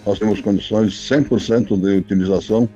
nós 0.05 0.17
temos 0.17 0.41
condições 0.41 0.93
100% 0.93 1.79
de 1.79 1.97
utilização 1.97 2.67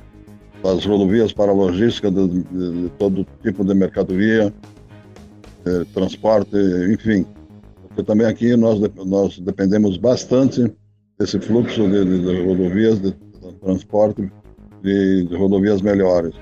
das 0.62 0.86
rodovias 0.86 1.32
para 1.32 1.52
a 1.52 1.56
logística 1.56 2.12
de, 2.12 2.28
de, 2.28 2.44
de 2.44 2.90
todo 2.98 3.26
tipo 3.44 3.64
de 3.64 3.74
mercadoria, 3.74 4.54
de 5.66 5.86
transporte, 5.86 6.56
enfim. 6.92 7.26
Porque 7.88 8.04
também 8.04 8.28
aqui 8.28 8.56
nós, 8.56 8.80
nós 9.06 9.40
dependemos 9.40 9.98
bastante 9.98 10.72
desse 11.18 11.40
fluxo 11.40 11.90
de, 11.90 12.04
de 12.04 12.46
rodovias, 12.46 13.00
de, 13.00 13.14
transporte, 13.64 14.30
de, 14.84 15.28
rodovias 15.36 15.82
melhores. 15.82 16.34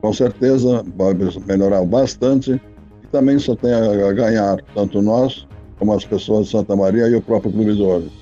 Com 0.00 0.12
certeza 0.12 0.84
vai 0.96 1.14
melhorar 1.46 1.84
bastante 1.84 2.52
e 2.52 3.06
também 3.08 3.38
só 3.38 3.54
tem 3.54 3.72
a 3.72 4.12
ganhar, 4.12 4.58
tanto 4.74 5.02
nós 5.02 5.46
como 5.80 5.94
as 5.94 6.04
pessoas 6.04 6.46
de 6.46 6.52
Santa 6.52 6.76
Maria 6.76 7.08
e 7.08 7.16
o 7.16 7.22
próprio 7.22 7.50
Clube 7.50 7.72
do 7.72 7.84
Ouro. 7.84 8.12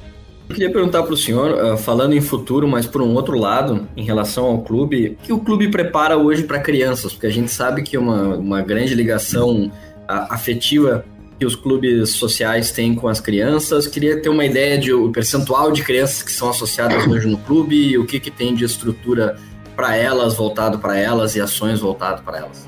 Eu 0.49 0.55
queria 0.55 0.73
perguntar 0.73 1.03
para 1.03 1.13
o 1.13 1.17
senhor, 1.17 1.51
uh, 1.51 1.77
falando 1.77 2.15
em 2.15 2.21
futuro, 2.23 2.67
mas 2.67 2.87
por 2.87 3.03
um 3.03 3.13
outro 3.15 3.37
lado, 3.37 3.87
em 3.95 4.05
relação 4.05 4.47
ao 4.47 4.63
clube, 4.63 5.19
o 5.21 5.27
que 5.27 5.33
o 5.33 5.39
clube 5.41 5.69
prepara 5.69 6.17
hoje 6.17 6.45
para 6.45 6.61
crianças? 6.61 7.13
Porque 7.13 7.27
a 7.27 7.31
gente 7.31 7.51
sabe 7.51 7.83
que 7.83 7.99
uma, 7.99 8.37
uma 8.37 8.63
grande 8.63 8.95
ligação 8.95 9.71
afetiva 10.09 11.05
que 11.39 11.45
os 11.45 11.55
clubes 11.55 12.11
sociais 12.11 12.73
têm 12.73 12.95
com 12.95 13.09
as 13.09 13.21
crianças. 13.21 13.87
Queria 13.87 14.23
ter 14.23 14.31
uma 14.31 14.45
ideia 14.45 14.79
de 14.79 14.93
o 14.93 15.13
percentual 15.13 15.71
de 15.71 15.83
crianças 15.83 16.23
que 16.23 16.33
são 16.33 16.49
associadas 16.49 17.07
hoje 17.07 17.29
no 17.29 17.37
clube 17.39 17.77
e 17.77 17.99
o 17.99 18.07
que, 18.07 18.19
que 18.19 18.31
tem 18.31 18.55
de 18.55 18.65
estrutura 18.65 19.37
para 19.77 19.95
elas, 19.95 20.35
voltado 20.35 20.79
para 20.79 20.99
elas 20.99 21.37
e 21.37 21.41
ações 21.41 21.79
voltado 21.79 22.23
para 22.23 22.39
elas. 22.39 22.67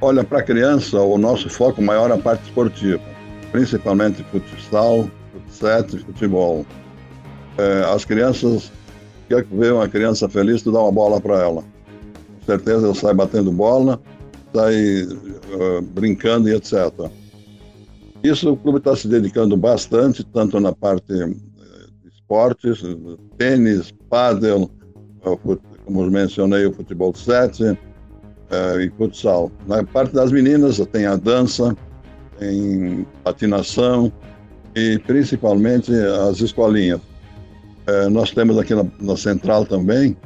Olha, 0.00 0.24
para 0.24 0.38
a 0.38 0.42
criança, 0.42 1.00
o 1.00 1.18
nosso 1.18 1.48
foco 1.50 1.82
maior 1.82 2.10
é 2.10 2.14
a 2.14 2.18
parte 2.18 2.44
esportiva, 2.44 3.00
principalmente 3.52 4.24
futsal, 4.24 5.08
sete, 5.48 5.98
futebol. 5.98 6.66
É, 7.58 7.84
as 7.94 8.04
crianças, 8.04 8.72
quer 9.28 9.44
ver 9.44 9.74
uma 9.74 9.88
criança 9.88 10.28
feliz, 10.28 10.62
tu 10.62 10.72
dá 10.72 10.80
uma 10.80 10.90
bola 10.90 11.20
para 11.20 11.36
ela. 11.36 11.62
Com 11.62 12.46
certeza 12.46 12.86
ela 12.86 12.94
sai 12.94 13.14
batendo 13.14 13.52
bola, 13.52 14.00
sai 14.52 15.04
uh, 15.04 15.82
brincando 15.82 16.48
e 16.48 16.54
etc. 16.54 16.90
Isso 18.24 18.52
o 18.52 18.56
clube 18.56 18.78
está 18.78 18.96
se 18.96 19.06
dedicando 19.06 19.56
bastante, 19.56 20.24
tanto 20.24 20.58
na 20.58 20.72
parte 20.72 21.12
de 21.12 21.36
esportes, 22.08 22.82
tênis, 23.36 23.92
pádel, 24.08 24.70
como 25.84 26.10
mencionei, 26.10 26.66
o 26.66 26.72
futebol 26.72 27.14
7 27.14 27.64
uh, 27.64 27.76
e 28.80 28.90
futsal. 28.96 29.50
Na 29.66 29.84
parte 29.84 30.14
das 30.14 30.32
meninas 30.32 30.78
tem 30.92 31.06
a 31.06 31.16
dança, 31.16 31.76
tem 32.38 33.06
patinação, 33.22 34.12
e 34.74 34.98
principalmente 34.98 35.92
as 36.28 36.40
escolinhas. 36.40 37.00
É, 37.86 38.08
nós 38.08 38.30
temos 38.30 38.58
aqui 38.58 38.74
na, 38.74 38.84
na, 39.00 39.16
central 39.16 39.66
também 39.66 40.16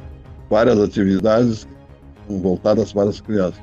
várias 0.49 0.79
atividades 0.79 1.67
voltadas 2.29 2.93
para 2.93 3.09
as 3.09 3.19
crianças. 3.19 3.59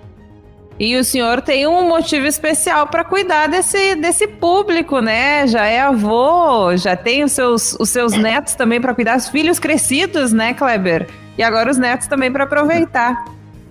E 0.79 0.97
o 0.97 1.05
senhor 1.05 1.41
tem 1.41 1.69
um 1.69 1.89
motivo 1.89 2.27
especial 2.27 2.89
para 2.89 3.05
cuidar 3.05 3.47
desse, 3.47 3.95
desse 3.95 4.27
público, 4.27 4.99
né? 4.99 5.47
Já 5.47 5.67
é 5.67 5.81
avô, 5.81 6.77
já 6.77 6.97
tem 6.97 7.23
os 7.23 7.31
seus, 7.31 7.77
os 7.79 7.89
seus 7.91 8.13
netos 8.13 8.57
também 8.57 8.81
para 8.81 8.93
cuidar, 8.93 9.17
os 9.17 9.29
filhos 9.29 9.61
crescidos, 9.61 10.33
né, 10.33 10.53
Kleber? 10.53 11.07
E 11.39 11.43
agora 11.45 11.71
os 11.71 11.79
netos 11.79 12.09
também 12.09 12.33
para 12.33 12.43
aproveitar. 12.43 13.25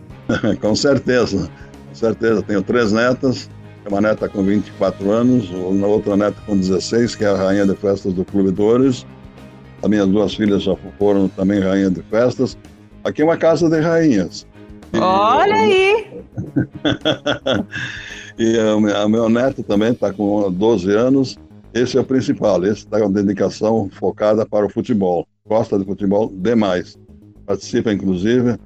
com 0.62 0.75
certeza, 0.75 1.49
com 1.89 1.95
certeza. 1.95 2.41
Tenho 2.41 2.63
três 2.63 2.93
netas, 2.93 3.49
uma 3.89 4.01
neta 4.01 4.29
com 4.29 4.43
24 4.43 5.11
anos, 5.11 5.49
uma 5.49 5.87
outra 5.87 6.15
neta 6.15 6.37
com 6.45 6.57
16, 6.57 7.15
que 7.15 7.25
é 7.25 7.27
a 7.27 7.35
rainha 7.35 7.65
de 7.65 7.75
festas 7.75 8.13
do 8.13 8.23
Clube 8.23 8.51
Dores. 8.51 9.05
As 9.81 9.89
minhas 9.89 10.07
duas 10.07 10.33
filhas 10.33 10.63
já 10.63 10.75
foram 10.97 11.27
também 11.27 11.59
rainha 11.59 11.89
de 11.89 12.01
festas. 12.03 12.57
Aqui 13.03 13.21
é 13.21 13.25
uma 13.25 13.37
casa 13.37 13.69
de 13.69 13.79
rainhas. 13.81 14.47
Olha 14.95 15.55
aí! 15.55 16.23
e 18.39 18.57
a, 18.57 19.03
a 19.03 19.09
meu 19.09 19.27
neto 19.27 19.61
também 19.63 19.91
está 19.91 20.13
com 20.13 20.49
12 20.49 20.91
anos. 20.91 21.37
Esse 21.73 21.97
é 21.97 22.01
o 22.01 22.05
principal, 22.05 22.63
esse 22.63 22.85
está 22.85 22.99
com 22.99 23.11
dedicação 23.11 23.89
focada 23.91 24.45
para 24.45 24.65
o 24.65 24.69
futebol. 24.69 25.27
Gosta 25.45 25.77
de 25.77 25.83
futebol 25.83 26.31
demais. 26.33 26.97
Participa, 27.45 27.91
inclusive, 27.91 28.57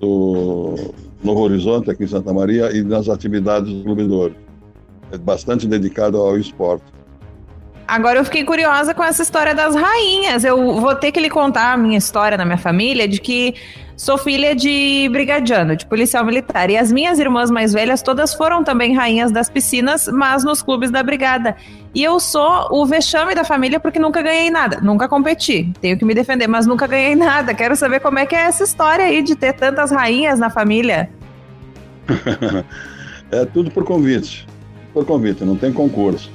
do 0.00 0.74
Novo 1.22 1.40
Horizonte, 1.40 1.90
aqui 1.90 2.04
em 2.04 2.08
Santa 2.08 2.32
Maria, 2.32 2.76
e 2.76 2.82
das 2.82 3.08
atividades 3.08 3.72
do 3.72 3.84
Clube 3.84 4.04
Dores 4.04 4.47
bastante 5.16 5.66
dedicado 5.66 6.18
ao 6.18 6.36
esporte. 6.38 6.98
Agora 7.88 8.18
eu 8.18 8.24
fiquei 8.26 8.44
curiosa 8.44 8.92
com 8.92 9.02
essa 9.02 9.22
história 9.22 9.54
das 9.54 9.74
rainhas. 9.74 10.44
Eu 10.44 10.78
vou 10.78 10.94
ter 10.94 11.10
que 11.10 11.18
lhe 11.18 11.30
contar 11.30 11.72
a 11.72 11.76
minha 11.76 11.96
história 11.96 12.36
na 12.36 12.44
minha 12.44 12.58
família 12.58 13.08
de 13.08 13.18
que 13.18 13.54
sou 13.96 14.18
filha 14.18 14.54
de 14.54 15.08
brigadiano, 15.10 15.74
de 15.74 15.86
policial 15.86 16.22
militar. 16.22 16.68
E 16.68 16.76
as 16.76 16.92
minhas 16.92 17.18
irmãs 17.18 17.50
mais 17.50 17.72
velhas 17.72 18.02
todas 18.02 18.34
foram 18.34 18.62
também 18.62 18.94
rainhas 18.94 19.32
das 19.32 19.48
piscinas, 19.48 20.06
mas 20.06 20.44
nos 20.44 20.60
clubes 20.60 20.90
da 20.90 21.02
brigada. 21.02 21.56
E 21.94 22.04
eu 22.04 22.20
sou 22.20 22.68
o 22.70 22.84
vexame 22.84 23.34
da 23.34 23.42
família 23.42 23.80
porque 23.80 23.98
nunca 23.98 24.20
ganhei 24.20 24.50
nada. 24.50 24.82
Nunca 24.82 25.08
competi. 25.08 25.72
Tenho 25.80 25.96
que 25.98 26.04
me 26.04 26.14
defender, 26.14 26.46
mas 26.46 26.66
nunca 26.66 26.86
ganhei 26.86 27.16
nada. 27.16 27.54
Quero 27.54 27.74
saber 27.74 28.00
como 28.00 28.18
é 28.18 28.26
que 28.26 28.36
é 28.36 28.40
essa 28.40 28.64
história 28.64 29.06
aí 29.06 29.22
de 29.22 29.34
ter 29.34 29.54
tantas 29.54 29.90
rainhas 29.90 30.38
na 30.38 30.50
família. 30.50 31.08
é 33.32 33.46
tudo 33.46 33.70
por 33.70 33.84
convite 33.84 34.46
por 34.98 35.06
convite, 35.06 35.44
não 35.44 35.56
tem 35.56 35.72
concurso. 35.72 36.28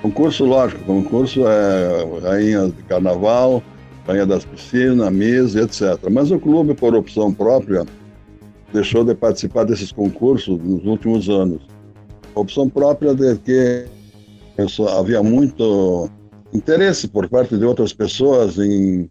Concurso, 0.00 0.46
lógico, 0.46 0.82
concurso 0.84 1.46
é 1.46 2.20
rainha 2.22 2.68
de 2.68 2.82
carnaval, 2.84 3.62
rainha 4.06 4.24
das 4.24 4.42
piscinas, 4.42 5.12
Miss, 5.12 5.54
etc. 5.54 5.98
Mas 6.10 6.30
o 6.30 6.38
clube, 6.38 6.72
por 6.72 6.94
opção 6.94 7.30
própria, 7.30 7.84
deixou 8.72 9.04
de 9.04 9.14
participar 9.14 9.64
desses 9.64 9.92
concursos 9.92 10.58
nos 10.58 10.82
últimos 10.86 11.28
anos. 11.28 11.60
Opção 12.34 12.70
própria 12.70 13.14
de 13.14 13.36
que 13.36 13.84
havia 14.98 15.22
muito 15.22 16.08
interesse 16.54 17.06
por 17.06 17.28
parte 17.28 17.58
de 17.58 17.64
outras 17.66 17.92
pessoas 17.92 18.56
em 18.58 19.10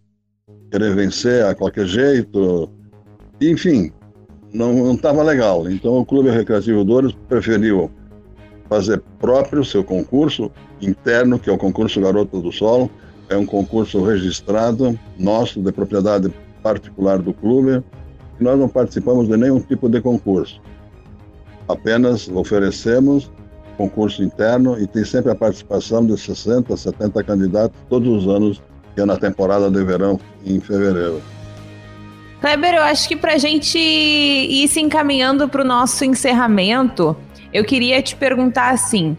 querer 0.71 0.95
vencer 0.95 1.45
a 1.45 1.53
qualquer 1.53 1.85
jeito. 1.85 2.67
Enfim, 3.39 3.91
não 4.51 4.95
estava 4.95 5.21
legal. 5.21 5.69
Então 5.69 5.99
o 5.99 6.05
Clube 6.05 6.31
Recreativo 6.31 6.83
Dores 6.83 7.15
preferiu 7.27 7.91
fazer 8.69 9.01
próprio 9.19 9.65
seu 9.65 9.83
concurso 9.83 10.51
interno, 10.79 11.39
que 11.39 11.49
é 11.49 11.53
o 11.53 11.57
concurso 11.57 11.99
Garota 11.99 12.39
do 12.39 12.51
Sol. 12.51 12.89
É 13.27 13.35
um 13.35 13.45
concurso 13.45 14.03
registrado, 14.03 14.97
nosso, 15.17 15.61
de 15.61 15.71
propriedade 15.71 16.31
particular 16.63 17.19
do 17.19 17.33
clube. 17.33 17.83
E 18.39 18.43
nós 18.43 18.57
não 18.57 18.69
participamos 18.69 19.27
de 19.27 19.35
nenhum 19.35 19.59
tipo 19.59 19.89
de 19.89 19.99
concurso. 20.01 20.61
Apenas 21.67 22.29
oferecemos 22.29 23.29
concurso 23.77 24.21
interno 24.21 24.77
e 24.77 24.85
tem 24.85 25.05
sempre 25.05 25.31
a 25.31 25.35
participação 25.35 26.05
de 26.05 26.17
60, 26.17 26.75
70 26.75 27.23
candidatos 27.23 27.79
todos 27.89 28.09
os 28.09 28.27
anos, 28.27 28.61
que 28.93 29.01
é 29.01 29.05
na 29.05 29.15
temporada 29.15 29.71
de 29.71 29.81
verão, 29.85 30.19
em 30.45 30.59
fevereiro. 30.59 31.21
Kleber, 32.41 32.75
eu 32.75 32.83
acho 32.83 33.07
que 33.07 33.15
para 33.15 33.33
a 33.33 33.37
gente 33.37 33.77
ir 33.77 34.67
se 34.67 34.81
encaminhando 34.81 35.47
para 35.47 35.61
o 35.61 35.65
nosso 35.65 36.03
encerramento, 36.03 37.15
eu 37.53 37.63
queria 37.63 38.01
te 38.01 38.15
perguntar 38.15 38.69
assim: 38.69 39.15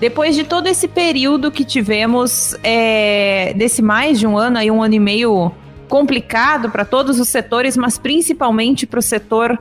depois 0.00 0.34
de 0.34 0.44
todo 0.44 0.66
esse 0.66 0.88
período 0.88 1.50
que 1.50 1.64
tivemos, 1.64 2.56
é, 2.62 3.54
desse 3.56 3.80
mais 3.80 4.18
de 4.18 4.26
um 4.26 4.36
ano, 4.36 4.58
aí 4.58 4.70
um 4.70 4.82
ano 4.82 4.94
e 4.94 5.00
meio 5.00 5.52
complicado 5.88 6.70
para 6.70 6.84
todos 6.84 7.20
os 7.20 7.28
setores, 7.28 7.76
mas 7.76 7.98
principalmente 7.98 8.86
para 8.86 8.98
o 8.98 9.02
setor 9.02 9.58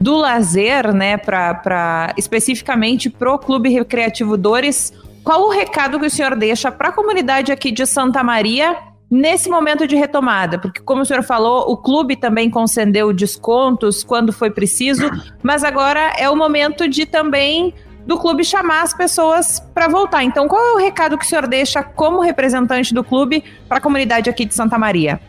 do 0.00 0.16
lazer, 0.16 0.92
né, 0.92 1.16
para 1.16 2.12
especificamente 2.16 3.08
para 3.08 3.32
o 3.32 3.38
Clube 3.38 3.68
Recreativo 3.68 4.36
Dores, 4.36 4.92
qual 5.22 5.42
o 5.42 5.50
recado 5.50 5.98
que 6.00 6.06
o 6.06 6.10
senhor 6.10 6.34
deixa 6.34 6.70
para 6.72 6.88
a 6.88 6.92
comunidade 6.92 7.52
aqui 7.52 7.70
de 7.70 7.86
Santa 7.86 8.22
Maria 8.22 8.76
nesse 9.12 9.50
momento 9.50 9.86
de 9.86 9.94
retomada? 9.94 10.58
Porque, 10.58 10.80
como 10.80 11.02
o 11.02 11.04
senhor 11.04 11.22
falou, 11.22 11.70
o 11.70 11.76
clube 11.76 12.16
também 12.16 12.48
concedeu 12.48 13.12
descontos 13.12 14.02
quando 14.02 14.32
foi 14.32 14.50
preciso, 14.50 15.02
mas 15.42 15.62
agora 15.62 16.14
é 16.18 16.30
o 16.30 16.34
momento 16.34 16.88
de 16.88 17.04
também 17.04 17.74
do 18.06 18.18
clube 18.18 18.42
chamar 18.42 18.82
as 18.82 18.94
pessoas 18.94 19.60
para 19.74 19.86
voltar. 19.86 20.24
Então, 20.24 20.48
qual 20.48 20.60
é 20.60 20.72
o 20.72 20.78
recado 20.78 21.18
que 21.18 21.26
o 21.26 21.28
senhor 21.28 21.46
deixa 21.46 21.82
como 21.82 22.22
representante 22.22 22.94
do 22.94 23.04
clube 23.04 23.44
para 23.68 23.76
a 23.76 23.80
comunidade 23.80 24.30
aqui 24.30 24.46
de 24.46 24.54
Santa 24.54 24.78
Maria? 24.78 25.20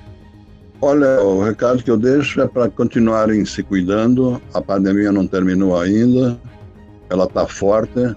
Olha, 0.81 1.21
o 1.21 1.43
recado 1.43 1.83
que 1.83 1.91
eu 1.91 1.97
deixo 1.97 2.41
é 2.41 2.47
para 2.47 2.69
continuarem 2.69 3.45
se 3.45 3.61
cuidando. 3.63 4.41
A 4.53 4.61
pandemia 4.61 5.11
não 5.11 5.27
terminou 5.27 5.79
ainda, 5.79 6.39
ela 7.09 7.25
está 7.25 7.45
forte 7.45 8.15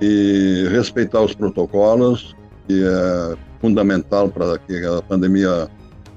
e 0.00 0.68
respeitar 0.70 1.20
os 1.20 1.34
protocolos, 1.34 2.34
que 2.66 2.82
é 2.82 3.36
fundamental 3.66 4.28
para 4.28 4.58
que 4.58 4.84
a 4.84 5.02
pandemia 5.02 5.68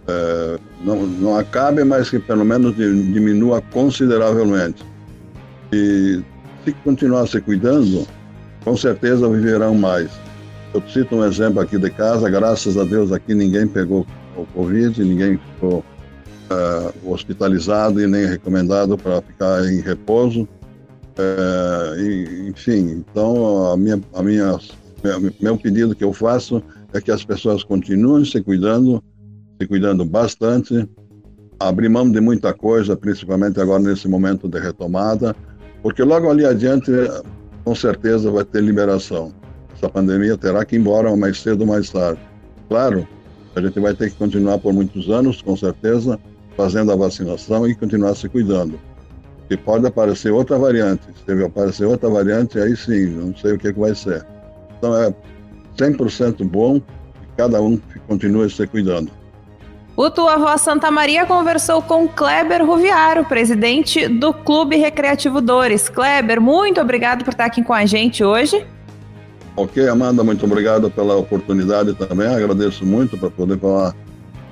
é, 0.07 0.59
não, 0.83 1.07
não 1.07 1.35
acabe, 1.35 1.83
mas 1.83 2.09
que 2.09 2.19
pelo 2.19 2.45
menos 2.45 2.75
diminua 2.75 3.61
consideravelmente. 3.71 4.85
E 5.73 6.21
se 6.63 6.71
continuar 6.83 7.27
se 7.27 7.41
cuidando, 7.41 8.07
com 8.63 8.77
certeza 8.77 9.27
viverão 9.27 9.73
mais. 9.73 10.11
Eu 10.73 10.83
cito 10.87 11.15
um 11.15 11.25
exemplo 11.25 11.59
aqui 11.59 11.79
de 11.79 11.89
casa, 11.89 12.29
graças 12.29 12.77
a 12.77 12.83
Deus 12.83 13.11
aqui 13.11 13.33
ninguém 13.33 13.67
pegou 13.67 14.05
o 14.37 14.45
Covid, 14.53 15.03
ninguém 15.03 15.39
ficou 15.55 15.79
uh, 15.79 17.11
hospitalizado 17.11 17.99
e 17.99 18.05
nem 18.05 18.27
recomendado 18.27 18.95
para 18.95 19.21
ficar 19.23 19.65
em 19.65 19.81
repouso. 19.81 20.47
E, 21.97 22.47
enfim, 22.47 23.03
então 23.09 23.73
a 23.73 23.75
minha, 23.75 23.99
a 24.13 24.23
minha, 24.23 24.57
meu 25.41 25.57
pedido 25.57 25.93
que 25.93 26.03
eu 26.03 26.13
faço 26.13 26.63
é 26.93 27.01
que 27.01 27.11
as 27.11 27.23
pessoas 27.23 27.63
continuem 27.63 28.25
se 28.25 28.41
cuidando, 28.41 29.03
se 29.61 29.67
cuidando 29.67 30.05
bastante, 30.05 30.87
abrir 31.59 31.89
mão 31.89 32.09
de 32.09 32.21
muita 32.21 32.53
coisa, 32.53 32.95
principalmente 32.95 33.59
agora 33.59 33.83
nesse 33.83 34.07
momento 34.07 34.47
de 34.47 34.59
retomada, 34.59 35.35
porque 35.83 36.03
logo 36.03 36.29
ali 36.29 36.45
adiante, 36.45 36.91
com 37.63 37.75
certeza, 37.75 38.31
vai 38.31 38.43
ter 38.45 38.61
liberação. 38.61 39.33
Essa 39.75 39.89
pandemia 39.89 40.37
terá 40.37 40.65
que 40.65 40.75
ir 40.75 40.79
embora 40.79 41.15
mais 41.15 41.41
cedo 41.41 41.61
ou 41.61 41.67
mais 41.67 41.89
tarde. 41.89 42.19
Claro, 42.67 43.07
a 43.55 43.61
gente 43.61 43.79
vai 43.79 43.93
ter 43.93 44.09
que 44.09 44.17
continuar 44.17 44.59
por 44.59 44.73
muitos 44.73 45.09
anos, 45.09 45.41
com 45.41 45.55
certeza, 45.55 46.19
fazendo 46.55 46.91
a 46.91 46.95
vacinação 46.95 47.67
e 47.67 47.75
continuar 47.75 48.15
se 48.15 48.27
cuidando. 48.27 48.79
E 49.49 49.57
pode 49.57 49.87
aparecer 49.87 50.31
outra 50.31 50.57
variante. 50.57 51.03
Se 51.25 51.43
aparecer 51.43 51.85
outra 51.85 52.09
variante, 52.09 52.59
aí 52.59 52.75
sim, 52.75 53.07
não 53.07 53.35
sei 53.35 53.53
o 53.53 53.57
que, 53.57 53.73
que 53.73 53.79
vai 53.79 53.95
ser. 53.95 54.25
Então 54.77 54.95
é 54.95 55.13
100% 55.79 56.43
bom 56.43 56.79
que 56.79 56.85
cada 57.37 57.61
um 57.61 57.79
continue 58.07 58.49
se 58.49 58.67
cuidando. 58.67 59.11
O 59.95 60.09
Tua 60.09 60.37
Voz 60.37 60.61
Santa 60.61 60.89
Maria 60.89 61.25
conversou 61.25 61.81
com 61.81 62.07
Kleber 62.07 62.65
Ruviaro, 62.65 63.25
presidente 63.25 64.07
do 64.07 64.33
Clube 64.33 64.77
Recreativo 64.77 65.41
Dores. 65.41 65.89
Kleber, 65.89 66.39
muito 66.39 66.79
obrigado 66.79 67.23
por 67.23 67.31
estar 67.31 67.45
aqui 67.45 67.61
com 67.61 67.73
a 67.73 67.85
gente 67.85 68.23
hoje. 68.23 68.65
Ok, 69.57 69.85
Amanda, 69.89 70.23
muito 70.23 70.45
obrigado 70.45 70.89
pela 70.89 71.17
oportunidade 71.17 71.93
também. 71.95 72.27
Agradeço 72.27 72.85
muito 72.85 73.17
para 73.17 73.29
poder 73.29 73.59
falar 73.59 73.93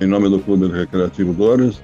em 0.02 0.06
nome 0.06 0.28
do 0.28 0.38
Clube 0.38 0.68
Recreativo 0.68 1.32
Dores, 1.32 1.80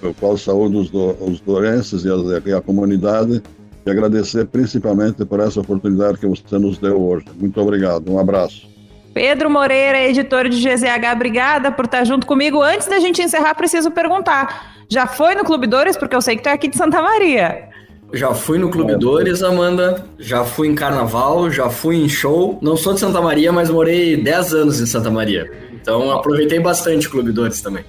o 0.00 0.14
qual 0.14 0.36
saúdo 0.36 0.78
os, 0.78 0.88
do, 0.88 1.10
os 1.20 1.40
dorenses 1.40 2.04
e 2.04 2.08
a, 2.08 2.48
e 2.48 2.52
a 2.52 2.60
comunidade 2.60 3.42
e 3.84 3.90
agradecer 3.90 4.46
principalmente 4.46 5.24
por 5.24 5.40
essa 5.40 5.60
oportunidade 5.60 6.18
que 6.18 6.28
você 6.28 6.58
nos 6.58 6.78
deu 6.78 7.00
hoje. 7.00 7.26
Muito 7.40 7.60
obrigado, 7.60 8.08
um 8.12 8.20
abraço. 8.20 8.68
Pedro 9.12 9.50
Moreira, 9.50 10.00
editor 10.02 10.48
de 10.48 10.56
GZH, 10.60 11.12
obrigada 11.12 11.72
por 11.72 11.84
estar 11.84 12.04
junto 12.04 12.26
comigo. 12.26 12.62
Antes 12.62 12.86
da 12.86 12.98
gente 13.00 13.20
encerrar, 13.20 13.54
preciso 13.54 13.90
perguntar: 13.90 14.74
já 14.88 15.06
foi 15.06 15.34
no 15.34 15.44
Clube 15.44 15.66
Dores? 15.66 15.96
Porque 15.96 16.14
eu 16.14 16.20
sei 16.20 16.36
que 16.36 16.42
tu 16.42 16.48
é 16.48 16.52
aqui 16.52 16.68
de 16.68 16.76
Santa 16.76 17.02
Maria. 17.02 17.68
Já 18.12 18.34
fui 18.34 18.58
no 18.58 18.70
Clube 18.70 18.96
Dores, 18.96 19.42
Amanda. 19.42 20.04
Já 20.18 20.44
fui 20.44 20.68
em 20.68 20.74
carnaval, 20.74 21.50
já 21.50 21.70
fui 21.70 21.96
em 21.96 22.08
show. 22.08 22.58
Não 22.60 22.76
sou 22.76 22.94
de 22.94 23.00
Santa 23.00 23.20
Maria, 23.20 23.52
mas 23.52 23.70
morei 23.70 24.16
10 24.16 24.54
anos 24.54 24.80
em 24.80 24.86
Santa 24.86 25.10
Maria. 25.10 25.50
Então 25.72 26.10
aproveitei 26.10 26.58
bastante 26.58 27.06
o 27.06 27.10
Clube 27.10 27.30
Dores 27.30 27.60
também. 27.60 27.84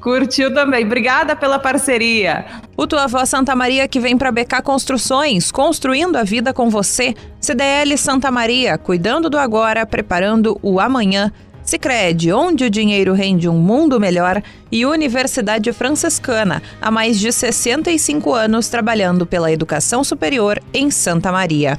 Curtiu 0.00 0.52
também. 0.52 0.84
Obrigada 0.84 1.34
pela 1.36 1.58
parceria. 1.58 2.46
O 2.76 2.86
Tua 2.86 3.06
Voz 3.06 3.28
Santa 3.28 3.54
Maria 3.54 3.88
que 3.88 4.00
vem 4.00 4.16
para 4.16 4.32
BK 4.32 4.62
Construções, 4.62 5.50
construindo 5.50 6.16
a 6.16 6.22
vida 6.22 6.52
com 6.52 6.70
você. 6.70 7.14
CDL 7.40 7.96
Santa 7.96 8.30
Maria, 8.30 8.78
cuidando 8.78 9.28
do 9.28 9.38
agora, 9.38 9.86
preparando 9.86 10.58
o 10.62 10.80
amanhã. 10.80 11.32
Sicredi, 11.62 12.32
onde 12.32 12.64
o 12.64 12.70
dinheiro 12.70 13.12
rende 13.12 13.46
um 13.46 13.58
mundo 13.58 14.00
melhor, 14.00 14.42
e 14.72 14.86
Universidade 14.86 15.70
Franciscana, 15.72 16.62
há 16.80 16.90
mais 16.90 17.20
de 17.20 17.30
65 17.30 18.32
anos 18.32 18.68
trabalhando 18.68 19.26
pela 19.26 19.52
educação 19.52 20.02
superior 20.02 20.58
em 20.72 20.90
Santa 20.90 21.30
Maria. 21.30 21.78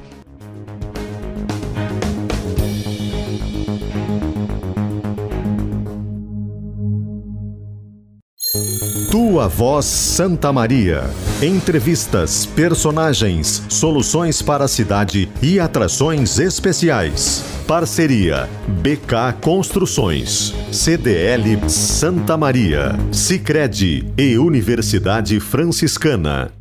Tua 9.40 9.48
Voz 9.48 9.86
Santa 9.86 10.52
Maria. 10.52 11.10
Entrevistas, 11.42 12.46
personagens, 12.46 13.64
soluções 13.70 14.42
para 14.42 14.66
a 14.66 14.68
cidade 14.68 15.30
e 15.42 15.62
atrações 15.62 16.40
especiais. 16.40 17.42
Parceria 17.66 18.50
BK 18.68 19.40
Construções, 19.42 20.54
CDL 20.74 21.58
Santa 21.70 22.36
Maria, 22.36 22.92
Sicredi 23.14 24.06
e 24.18 24.38
Universidade 24.38 25.40
Franciscana. 25.40 26.59